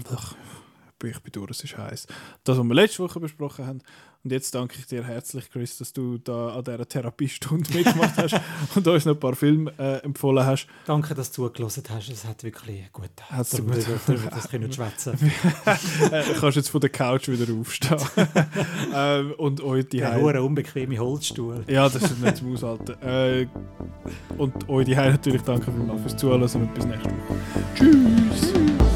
[1.03, 2.07] ich bin durch, es ist heiß.
[2.43, 3.81] Das, was wir letzte Woche besprochen haben.
[4.23, 8.35] Und jetzt danke ich dir herzlich, Chris, dass du da an dieser Therapiestunde mitgemacht hast
[8.75, 10.67] und uns noch ein paar Filme äh, empfohlen hast.
[10.85, 12.09] Danke, dass du zugelassen hast.
[12.09, 13.37] Es hat wirklich gut getan.
[13.37, 15.13] Hat's gut darüber Das können wir schwätzen.
[16.11, 17.97] äh, du kannst jetzt von der Couch wieder aufstehen.
[18.93, 21.63] ähm, und euch die Der hohe unbequeme Holzstuhl.
[21.67, 23.01] Ja, das ist nicht zum Aushalten.
[23.01, 23.47] Äh,
[24.37, 27.39] und euch die natürlich danke vielmals fürs Zuhören und bis nächste Woche.
[27.75, 28.86] Tschüss!